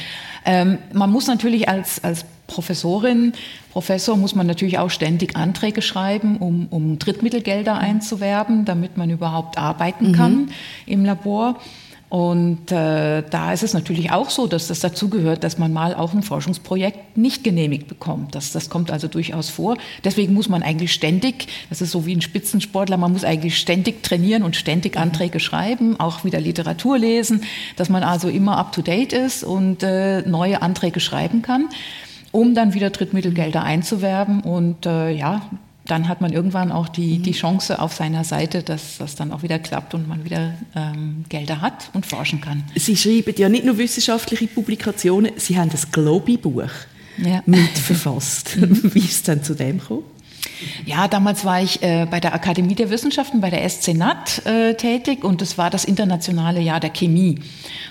[0.46, 3.34] Ähm, man muss natürlich als, als Professorin,
[3.72, 9.58] Professor muss man natürlich auch ständig Anträge schreiben, um, um Drittmittelgelder einzuwerben, damit man überhaupt
[9.58, 10.14] arbeiten mhm.
[10.14, 10.52] kann
[10.86, 11.56] im Labor.
[12.10, 16.14] Und äh, da ist es natürlich auch so, dass das dazugehört, dass man mal auch
[16.14, 18.36] ein Forschungsprojekt nicht genehmigt bekommt.
[18.36, 19.78] Das, das kommt also durchaus vor.
[20.04, 24.04] Deswegen muss man eigentlich ständig, das ist so wie ein Spitzensportler, man muss eigentlich ständig
[24.04, 25.04] trainieren und ständig mhm.
[25.04, 27.44] Anträge schreiben, auch wieder Literatur lesen,
[27.78, 31.70] dass man also immer up-to-date ist und äh, neue Anträge schreiben kann
[32.32, 34.42] um dann wieder Drittmittelgelder einzuwerben.
[34.42, 35.42] Und äh, ja,
[35.86, 39.44] dann hat man irgendwann auch die, die Chance auf seiner Seite, dass das dann auch
[39.44, 42.64] wieder klappt und man wieder ähm, Gelder hat und forschen kann.
[42.76, 46.70] Sie schreiben ja nicht nur wissenschaftliche Publikationen, Sie haben das Globi-Buch
[47.18, 47.42] ja.
[47.46, 48.58] mitverfasst.
[48.94, 50.04] Wie ist es denn zu dem gekommen?
[50.86, 54.74] Ja, damals war ich äh, bei der Akademie der Wissenschaften, bei der SC NAT äh,
[54.76, 57.40] tätig und es war das internationale Jahr der Chemie.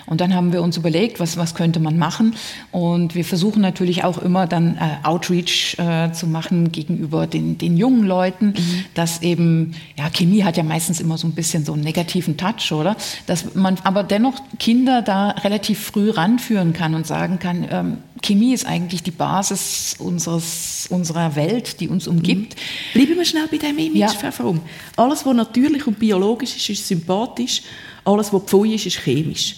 [0.05, 2.35] Und dann haben wir uns überlegt, was, was könnte man machen.
[2.71, 7.77] Und wir versuchen natürlich auch immer dann äh, Outreach äh, zu machen gegenüber den, den
[7.77, 8.85] jungen Leuten, mhm.
[8.93, 12.71] dass eben, ja, Chemie hat ja meistens immer so ein bisschen so einen negativen Touch,
[12.71, 12.97] oder?
[13.25, 18.53] Dass man aber dennoch Kinder da relativ früh ranführen kann und sagen kann, ähm, Chemie
[18.53, 22.55] ist eigentlich die Basis unseres, unserer Welt, die uns umgibt.
[22.55, 22.93] Mhm.
[22.93, 24.31] Bleiben wir schnell bei dem Image, ja.
[24.31, 24.55] Frau
[24.95, 27.63] Alles, was natürlich und biologisch ist, ist sympathisch.
[28.05, 29.57] Alles, was pfui ist, ist chemisch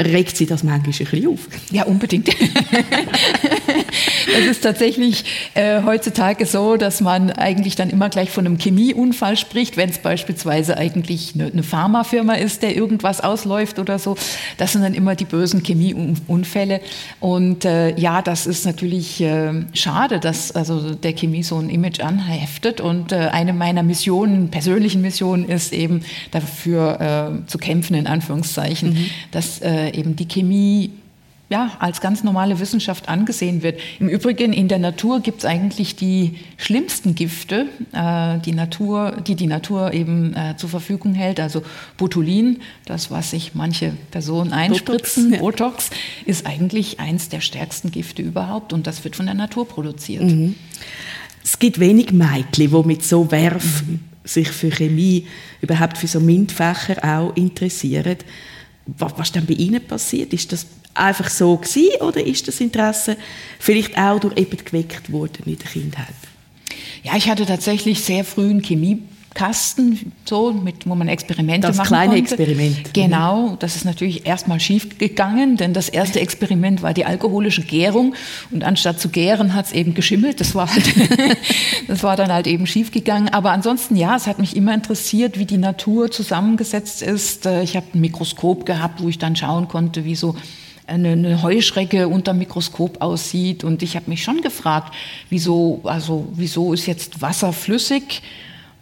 [0.00, 1.48] regt Sie das manchmal ein bisschen auf?
[1.70, 2.28] Ja, unbedingt.
[4.36, 5.24] Es ist tatsächlich
[5.54, 9.98] äh, heutzutage so, dass man eigentlich dann immer gleich von einem Chemieunfall spricht, wenn es
[9.98, 14.16] beispielsweise eigentlich eine, eine Pharmafirma ist, der irgendwas ausläuft oder so.
[14.58, 16.80] Das sind dann immer die bösen Chemieunfälle.
[17.20, 22.00] Und äh, ja, das ist natürlich äh, schade, dass also der Chemie so ein Image
[22.00, 22.80] anheftet.
[22.80, 28.90] Und äh, eine meiner Missionen, persönlichen Missionen, ist eben dafür äh, zu kämpfen, in Anführungszeichen,
[28.90, 29.10] mhm.
[29.30, 30.90] dass äh, eben die Chemie
[31.50, 33.80] ja, als ganz normale Wissenschaft angesehen wird.
[34.00, 39.34] Im Übrigen in der Natur gibt es eigentlich die schlimmsten Gifte, äh, die, Natur, die
[39.34, 41.40] die Natur eben äh, zur Verfügung hält.
[41.40, 41.62] Also
[41.96, 45.90] Botulin, das, was sich manche Personen einspritzen, Botox, Botox
[46.26, 50.24] ist eigentlich eins der stärksten Gifte überhaupt und das wird von der Natur produziert.
[50.24, 50.54] Mhm.
[51.42, 54.00] Es gibt wenig Mädchen, die mit so Werf mhm.
[54.22, 55.26] sich für Chemie,
[55.62, 58.18] überhaupt für so MINT-Fächer auch interessieren.
[58.96, 60.32] Was, was dann bei Ihnen passiert?
[60.32, 63.16] Ist das einfach so gewesen, oder ist das Interesse
[63.58, 66.14] vielleicht auch durch eben geweckt worden in der Kindheit?
[67.02, 69.02] Ja, ich hatte tatsächlich sehr früh einen Chemie
[69.34, 72.34] Kasten, so, mit, wo man Experimente das machen kleine konnte.
[72.34, 72.94] Experiment.
[72.94, 78.14] Genau, das ist natürlich erstmal schief gegangen, denn das erste Experiment war die alkoholische Gärung
[78.50, 80.40] und anstatt zu gären hat es eben geschimmelt.
[80.40, 80.84] Das war, halt
[81.88, 83.28] das war dann halt eben schief gegangen.
[83.28, 87.46] Aber ansonsten, ja, es hat mich immer interessiert, wie die Natur zusammengesetzt ist.
[87.46, 90.34] Äh, ich habe ein Mikroskop gehabt, wo ich dann schauen konnte, wie so
[90.88, 93.62] eine, eine Heuschrecke unter dem Mikroskop aussieht.
[93.62, 94.94] Und ich habe mich schon gefragt,
[95.30, 98.22] wieso, also, wieso ist jetzt Wasser flüssig?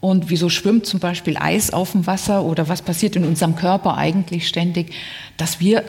[0.01, 3.97] Und wieso schwimmt zum Beispiel Eis auf dem Wasser oder was passiert in unserem Körper
[3.97, 4.93] eigentlich ständig,
[5.37, 5.85] dass wir,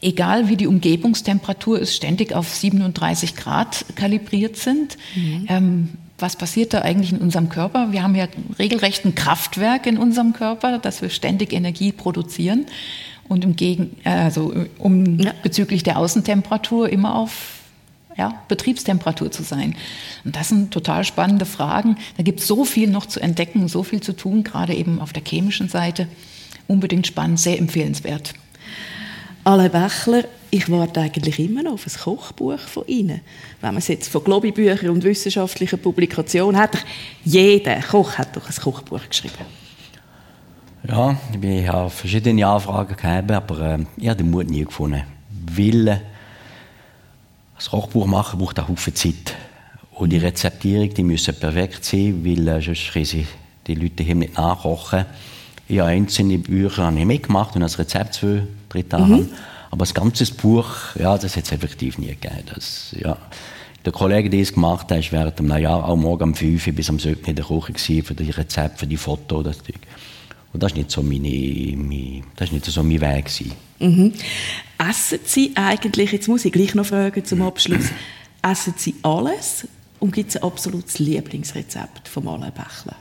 [0.00, 4.96] egal wie die Umgebungstemperatur ist, ständig auf 37 Grad kalibriert sind?
[5.14, 5.46] Mhm.
[5.48, 5.88] Ähm,
[6.18, 7.92] was passiert da eigentlich in unserem Körper?
[7.92, 8.26] Wir haben ja
[8.58, 12.66] regelrecht ein Kraftwerk in unserem Körper, dass wir ständig Energie produzieren
[13.28, 15.32] und im Gegen, äh, also um ja.
[15.42, 17.61] bezüglich der Außentemperatur immer auf
[18.16, 19.74] ja, Betriebstemperatur zu sein.
[20.24, 21.96] Und das sind total spannende Fragen.
[22.16, 25.12] Da gibt es so viel noch zu entdecken, so viel zu tun, gerade eben auf
[25.12, 26.08] der chemischen Seite.
[26.66, 28.34] Unbedingt spannend, sehr empfehlenswert.
[29.44, 33.22] Alain Bächler, ich warte eigentlich immer noch auf ein Kochbuch von Ihnen.
[33.60, 36.78] Wenn man es jetzt von Globibüchern und wissenschaftlichen Publikationen hat,
[37.24, 39.34] jeder Koch hat doch ein Kochbuch geschrieben.
[40.88, 45.02] Ja, ich habe verschiedene Anfragen gehabt, aber äh, ich habe den Mut nie gefunden.
[45.56, 45.96] Äh,
[47.62, 49.36] das Kochbuch machen braucht auch Haufen Zeit.
[49.92, 53.26] Und die Rezeptierung, die müssen perfekt sein, weil äh, sonst können sie
[53.66, 55.04] die Leute hier nicht nachkochen.
[55.68, 59.04] Ich habe einzelne Bücher habe ich mitgemacht und das Rezept zwei, drei Tage.
[59.04, 59.28] Mhm.
[59.70, 60.66] Aber das ganze Buch,
[60.98, 62.42] ja, das hat es effektiv nie gegeben.
[62.52, 63.16] Das, ja.
[63.84, 66.72] Der Kollege, der es gemacht hat, war während einem Jahr auch morgen um 5 Uhr
[66.72, 69.44] bis am 7 Uhr in der Küche für die Rezepte, für die Fotos.
[69.44, 69.78] Das Ding.
[70.52, 73.30] Und das war nicht so, meine, meine, das nicht so mein Weg.
[73.78, 74.12] Mhm.
[74.78, 77.86] Essen Sie eigentlich, jetzt muss ich gleich noch fragen zum Abschluss,
[78.42, 79.66] essen Sie alles
[79.98, 82.96] und gibt es ein absolutes Lieblingsrezept von Alain Bächler?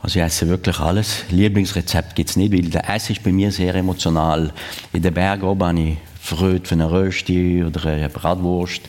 [0.00, 1.24] Also ich esse wirklich alles.
[1.30, 4.52] Lieblingsrezept gibt es nicht, weil der Essen ist bei mir sehr emotional.
[4.92, 8.82] In den Bergen oben habe ich Freude für eine Rösti oder eine Bratwurst.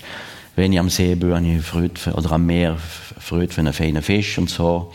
[0.55, 3.73] Wenn ich am See bin, habe ich Freude für, oder am Meer Freude für einen
[3.73, 4.91] feinen Fisch und so.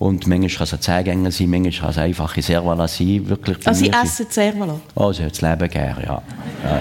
[0.00, 3.28] Und manchmal kann es ein Zehgänger sein, manchmal kann es einfache Servala sein.
[3.28, 4.80] Wirklich also Sie essen Servala?
[4.94, 6.22] Oh, Sie das Leben gerne, ja.
[6.64, 6.80] ja.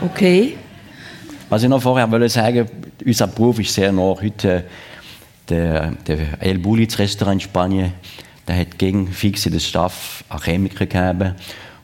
[0.00, 0.56] Okay.
[1.50, 2.66] Was ich noch vorher wollte sagen,
[3.04, 4.16] unser Beruf ist sehr nah.
[4.18, 4.64] Heute
[5.46, 7.92] der, der El Buliz Restaurant in Spanien,
[8.46, 11.34] der hat gegen fixe den Staff an Chemiker gegeben,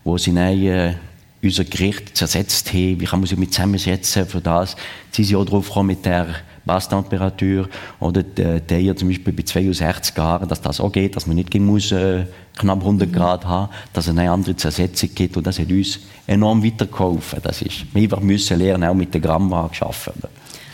[0.02, 0.94] wo sie dann, äh,
[1.42, 2.98] unser Gericht zersetzt haben.
[3.00, 4.76] Wie kann man sich mit zusammensetzen für das?
[5.10, 7.68] Sie sind auch drauf gekommen mit der Basstemperatur
[8.00, 11.54] oder der, der zum Beispiel bei 62 Grad, dass das auch geht, dass man nicht
[11.54, 12.24] muss, äh,
[12.56, 16.64] knapp 100 Grad haben, dass es eine andere Zersetzung gibt und das hat uns enorm
[16.64, 17.40] weitergeholfen.
[17.42, 20.28] Das ist, wir müssen lernen, auch mit der Grammwaage arbeiten.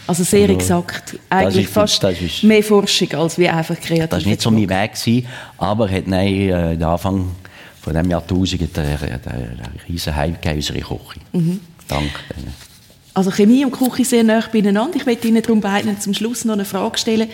[0.07, 1.19] Also sehr also, exakt.
[1.29, 4.09] Eigentlich ist, fast ist, mehr Forschung als wie einfach kreativ.
[4.09, 5.27] Das war nicht so mein Weg, gewesen,
[5.57, 7.31] aber hat nein, äh, der Anfang
[7.81, 11.21] von diesem Jahrtausend einen, einen riesen Hype gegeben, unsere Küche.
[11.33, 11.61] Mhm.
[11.87, 12.70] Dank denen.
[13.13, 14.97] Also Chemie und Küche sehr nah beieinander.
[14.97, 17.29] Ich möchte Ihnen darum beiden zum Schluss noch eine Frage stellen.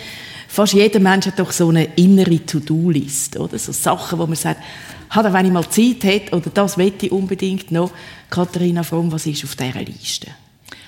[0.49, 3.59] Fast jeder Mensch hat doch so eine innere To-Do-List, oder?
[3.59, 4.62] So Sachen, wo man sagt,
[5.11, 7.91] hat er, wenn ich mal Zeit hätte, oder das möchte ich unbedingt noch.
[8.31, 10.29] Katharina Fromm, was ist auf dieser Liste?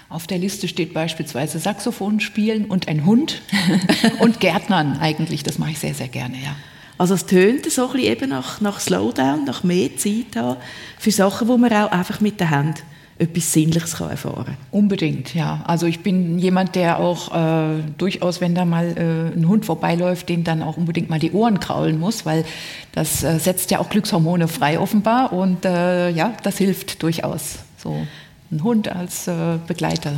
[0.09, 3.43] Auf der Liste steht beispielsweise Saxophon spielen und ein Hund
[4.21, 5.43] und Gärtnern eigentlich.
[5.43, 6.57] Das mache ich sehr, sehr gerne, ja.
[6.97, 10.57] Also es tönt so ein bisschen eben nach, nach Slowdown, nach mehr Zeit haben
[10.99, 12.83] für Sachen, wo man auch einfach mit der Hand
[13.19, 14.57] etwas Sinnliches kann erfahren kann.
[14.71, 15.63] Unbedingt, ja.
[15.67, 20.29] Also ich bin jemand, der auch äh, durchaus, wenn da mal äh, ein Hund vorbeiläuft,
[20.29, 22.45] den dann auch unbedingt mal die Ohren kraulen muss, weil
[22.93, 27.59] das äh, setzt ja auch Glückshormone frei offenbar und äh, ja, das hilft durchaus.
[27.77, 27.97] So
[28.51, 30.13] ein Hund als äh, Begleiter.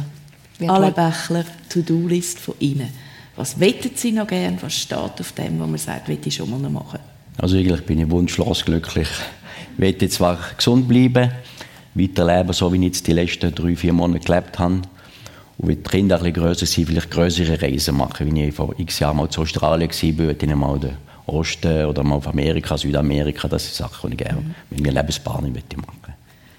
[0.66, 2.90] Alle Bächler, To-Do-List von Ihnen.
[3.36, 4.58] Was wettet Sie noch gern?
[4.60, 6.98] Was steht auf dem, wo man sagt, will ich schon mal noch machen?
[7.38, 9.08] Also eigentlich bin ich wunschlos glücklich.
[9.72, 11.30] Ich möchte zwar gesund bleiben,
[11.94, 14.82] weiterleben, so wie ich jetzt die letzten drei, vier Monate gelebt habe.
[15.58, 18.34] Und wenn die Kinder ein bisschen grösser sind, vielleicht größere Reisen machen.
[18.34, 22.02] Wie ich vor x Jahren mal zu Australien war, würde ich mal den Osten oder
[22.02, 26.00] mal auf Amerika, Südamerika, das sind Sachen, die ich gerne mit meinem Lebenspartner machen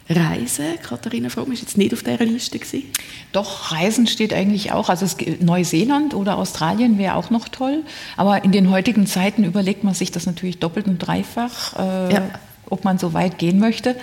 [0.10, 2.84] Reisen, Katharina Fromm, ist jetzt nicht auf dieser Liste gewesen?
[3.32, 4.90] Doch, Reisen steht eigentlich auch.
[4.90, 5.06] Also
[5.40, 7.84] Neuseeland oder Australien wäre auch noch toll.
[8.18, 12.30] Aber in den heutigen Zeiten überlegt man sich das natürlich doppelt und dreifach, äh, ja.
[12.70, 13.96] ob man so weit gehen möchte.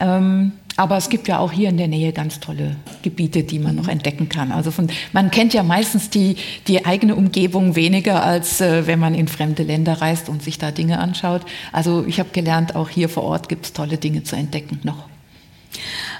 [0.00, 3.74] Ähm, aber es gibt ja auch hier in der Nähe ganz tolle Gebiete, die man
[3.74, 4.52] noch entdecken kann.
[4.52, 9.14] Also von, man kennt ja meistens die, die eigene Umgebung weniger, als äh, wenn man
[9.14, 11.42] in fremde Länder reist und sich da Dinge anschaut.
[11.72, 15.08] Also ich habe gelernt, auch hier vor Ort gibt es tolle Dinge zu entdecken noch.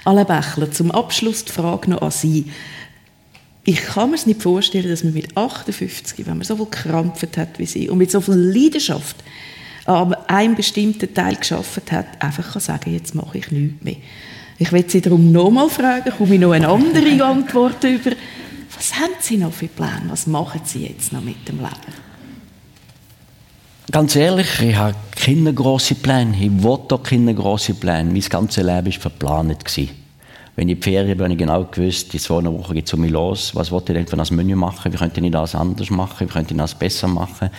[0.05, 2.51] Alain Bächler, zum Abschluss die Frage noch an Sie.
[3.63, 7.37] Ich kann mir es nicht vorstellen, dass man mit 58, wenn man so viel gekrampft
[7.37, 9.15] hat wie Sie und mit so viel Leidenschaft
[9.85, 13.97] an einem bestimmten Teil geschafft hat, einfach kann sagen, jetzt mache ich nichts mehr.
[14.63, 18.11] Ich will Sie darum nochmal fragen, komme ich noch eine andere Antwort über.
[18.73, 20.03] Was haben Sie noch für Pläne?
[20.07, 21.93] Was machen Sie jetzt noch mit dem Leben?
[23.91, 26.37] Ganz ehrlich, ich habe keine grossen Pläne.
[26.39, 28.09] Ich wollte auch keine grossen Pläne.
[28.09, 29.65] Mein ganzes Leben war verplant.
[29.75, 29.91] Wenn ich
[30.55, 33.11] in die Ferien bin, habe ich genau gewusst, in zwei Wochen geht es um mich
[33.11, 33.53] los.
[33.55, 34.93] Was wollte ich denn für ein Menü machen?
[34.93, 36.25] Wie könnte ich das anders machen?
[36.25, 37.49] Wie könnte ich das besser machen?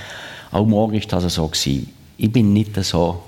[0.50, 1.46] Auch morgen war das so.
[1.48, 1.92] Gewesen.
[2.16, 3.20] Ich bin nicht so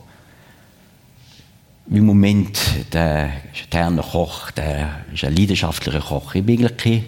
[1.89, 2.59] im Moment
[2.93, 6.35] der sterne Koch, der ist ein leidenschaftlicher Koch.
[6.35, 7.05] Ich bin eigentlich kein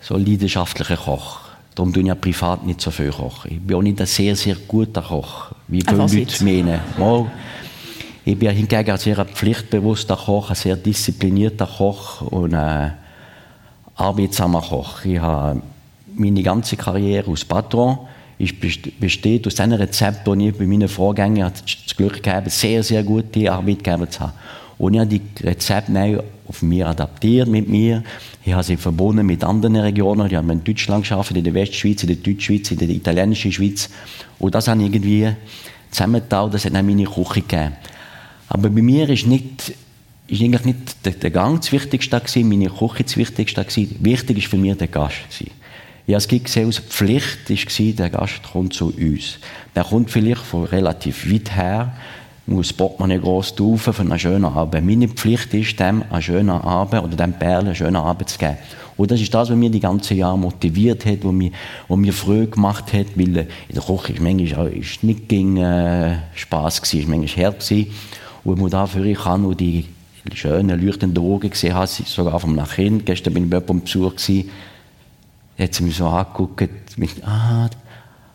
[0.00, 1.40] so leidenschaftlicher Koch.
[1.74, 3.50] Darum tue ich ja privat nicht so viel kochen.
[3.52, 6.80] Ich bin auch nicht ein sehr, sehr guter Koch, wie viele Leute meinen.
[6.98, 7.30] Mal,
[8.24, 12.94] ich bin hingegen ein sehr pflichtbewusster Koch, ein sehr disziplinierter Koch und ein
[13.96, 15.04] arbeitsamer Koch.
[15.04, 15.62] Ich habe
[16.14, 17.98] meine ganze Karriere als Patron
[18.38, 18.54] ist,
[19.00, 23.50] besteht aus diesen Rezepten, die ich bei meinen Vorgängern das Glück gehabt sehr, sehr gute
[23.50, 24.32] Arbeitgeber zu haben.
[24.78, 28.02] Und ich habe die Rezepte auf mir adaptiert mit mir.
[28.44, 30.26] Ich habe sie verbunden mit anderen Regionen.
[30.26, 33.88] Ich habe in Deutschland geschafft, in der Westschweiz, in der Deutschschweiz, in der italienischen Schweiz.
[34.38, 35.30] Und das ich irgendwie
[35.90, 36.50] zusammengetan.
[36.50, 37.72] Das hat dann meine Küche gegeben.
[38.48, 39.74] Aber bei mir ist nicht
[40.26, 43.66] ist eigentlich nicht der, Gang das Wichtigste meine Küche das Wichtigste.
[44.00, 45.16] Wichtig ist für mich der Gast.
[46.06, 49.38] Ja, es gibt gesehen, Pflicht war, der Gast kommt zu uns.
[49.74, 51.94] Der kommt vielleicht von relativ weit her,
[52.46, 54.84] muss das Portemonnaie gross taufen für einen schönen Abend.
[54.84, 58.58] Meine Pflicht ist, dem einen schönen Abend oder dem Perlen einen schönen Abend zu geben.
[58.98, 61.50] Und das ist das, was mich die ganze Jahr motiviert hat, was mir,
[61.88, 65.26] was mir früh gemacht hat, weil äh, in der Küche ist manchmal auch, ist nicht
[65.26, 67.90] gegen äh, Spass gewesen, ist manchmal hart gewesen.
[68.44, 69.86] Und man dafür ich kann nur die
[70.34, 73.06] schönen, leuchtenden Augen gesehen habe, sogar vom Kind.
[73.06, 74.50] Gestern bin ich bei jemandem Besuch gewesen,
[75.58, 77.68] hat sie mich so angeguckt, mit, ah,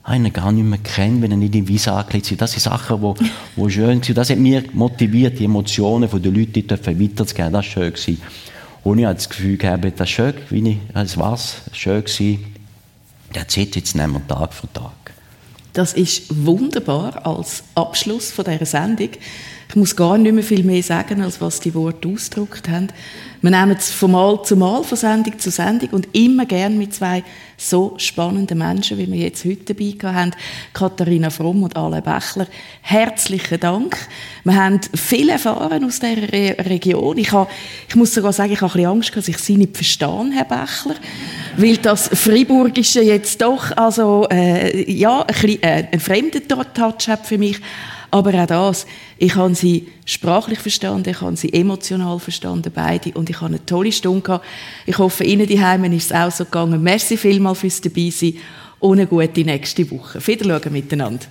[0.03, 2.41] einen gar nicht mehr kennen, wenn er nicht in Visa angelegt ist.
[2.41, 4.15] Das sind Sachen, die, die schön waren.
[4.15, 7.17] Das hat mich motiviert, die Emotionen der Leute weiterzugeben.
[7.25, 7.93] Das war schön.
[7.93, 8.21] Gewesen.
[8.83, 12.45] Und ich hatte das Gefühl gehabt, das schön, wie ich, das war's, schön gewesen.
[13.35, 14.91] Der zieht jetzt nicht mehr Tag für Tag.
[15.73, 19.09] Das ist wunderbar als Abschluss von dieser Sendung.
[19.69, 22.87] Ich muss gar nicht mehr viel mehr sagen, als was die Worte ausgedrückt haben.
[23.43, 26.95] Wir nehmen es von Mal zu Mal, von Sendung zu Sendung und immer gern mit
[26.95, 27.23] zwei
[27.55, 30.31] so spannenden Menschen, wie wir jetzt heute dabei haben.
[30.73, 32.47] Katharina Fromm und Alain Bächler.
[32.81, 33.95] Herzlichen Dank.
[34.43, 37.19] Wir haben viel erfahren aus dieser Re Region.
[37.19, 37.47] Ich, habe,
[37.87, 40.45] ich muss sogar sagen, ich habe ein bisschen Angst, dass ich Sie nicht verstehe, Herr
[40.45, 40.95] Bächler.
[41.57, 46.39] Weil das Freiburgische jetzt doch also, äh, ja, ein, bisschen, äh, ein fremder
[46.73, 47.61] Touch hat für mich.
[48.11, 48.87] Aber auch das,
[49.17, 53.11] ich habe sie sprachlich verstanden, ich habe sie emotional verstanden, beide.
[53.11, 54.45] Und ich habe eine tolle Stunde gehabt.
[54.85, 56.81] Ich hoffe, Ihnen die Heimen ist es auch so gegangen.
[56.81, 58.35] Merci vielmals fürs Dabeisein
[58.79, 60.25] und eine gute nächste Woche.
[60.25, 61.25] Wiederschauen miteinander.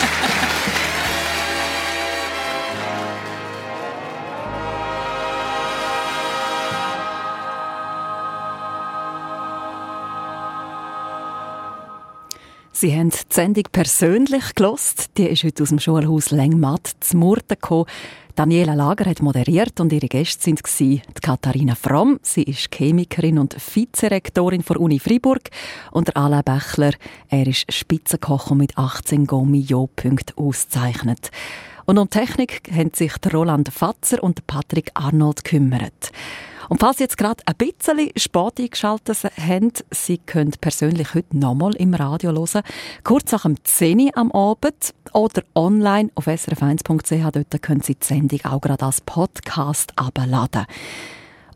[12.76, 15.16] Sie haben die Sendung persönlich gelost.
[15.16, 17.86] Die ist heute aus dem Schulhaus Lengmatt zu Murten gekommen.
[18.34, 22.18] Daniela Lager hat moderiert und ihre Gäste waren die Katharina Fromm.
[22.22, 25.50] Sie ist Chemikerin und Vizerektorin der Uni Freiburg.
[25.92, 26.94] Und der Alain Bächler,
[27.28, 31.30] er ist Spitzenkoch und mit 18 Gourmillot-Punkten ausgezeichnet.
[31.84, 36.10] Und um Technik haben sich Roland Fatzer und Patrick Arnold gekümmert.
[36.68, 41.74] Und falls Sie jetzt gerade ein bisschen spät eingeschaltet haben, Sie können persönlich heute nochmal
[41.76, 42.62] im Radio hören,
[43.02, 47.30] kurz nach dem 10 Uhr am Abend oder online auf srf1.ch.
[47.32, 50.66] Dort können Sie die Sendung auch gerade als Podcast abladen.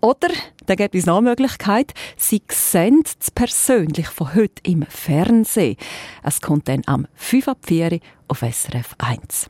[0.01, 0.29] Oder,
[0.67, 5.77] da gibt es noch eine Möglichkeit, Sie sehen es persönlich von heute im Fernsehen.
[6.23, 9.49] Es kommt dann am 5 ab 4 auf SRF 1.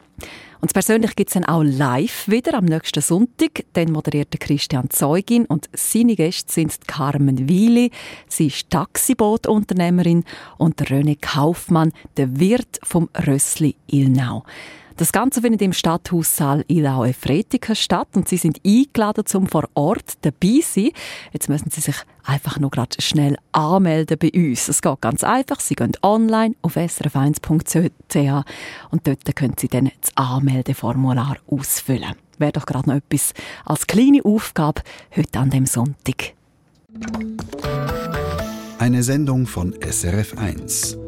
[0.61, 3.65] Und persönlich gibt es dann auch live wieder am nächsten Sonntag.
[3.75, 7.91] Dann moderiert Christian Zeugin und seine Gäste sind Carmen Wieli.
[8.27, 10.25] Sie ist Taxibootunternehmerin
[10.57, 14.45] und René Kaufmann, der Wirt vom Rössli Ilnau.
[14.99, 20.15] Das Ganze findet im Stadthaussaal Ilau Efretika statt und Sie sind eingeladen, zum vor Ort
[20.23, 20.91] dabei zu sein.
[21.33, 21.95] Jetzt müssen Sie sich
[22.25, 24.69] einfach nur gerade schnell anmelden bei uns.
[24.69, 25.61] Es geht ganz einfach.
[25.61, 28.45] Sie gehen online auf srf1.ch
[28.91, 32.17] und dort können Sie dann das Anmeldeformular ausfüllen.
[32.39, 33.35] Wäre doch gerade noch etwas
[33.65, 34.83] als kleine Aufgabe
[35.17, 36.35] heute an dem Sonntag.
[38.81, 41.08] Eine Sendung von SRF1.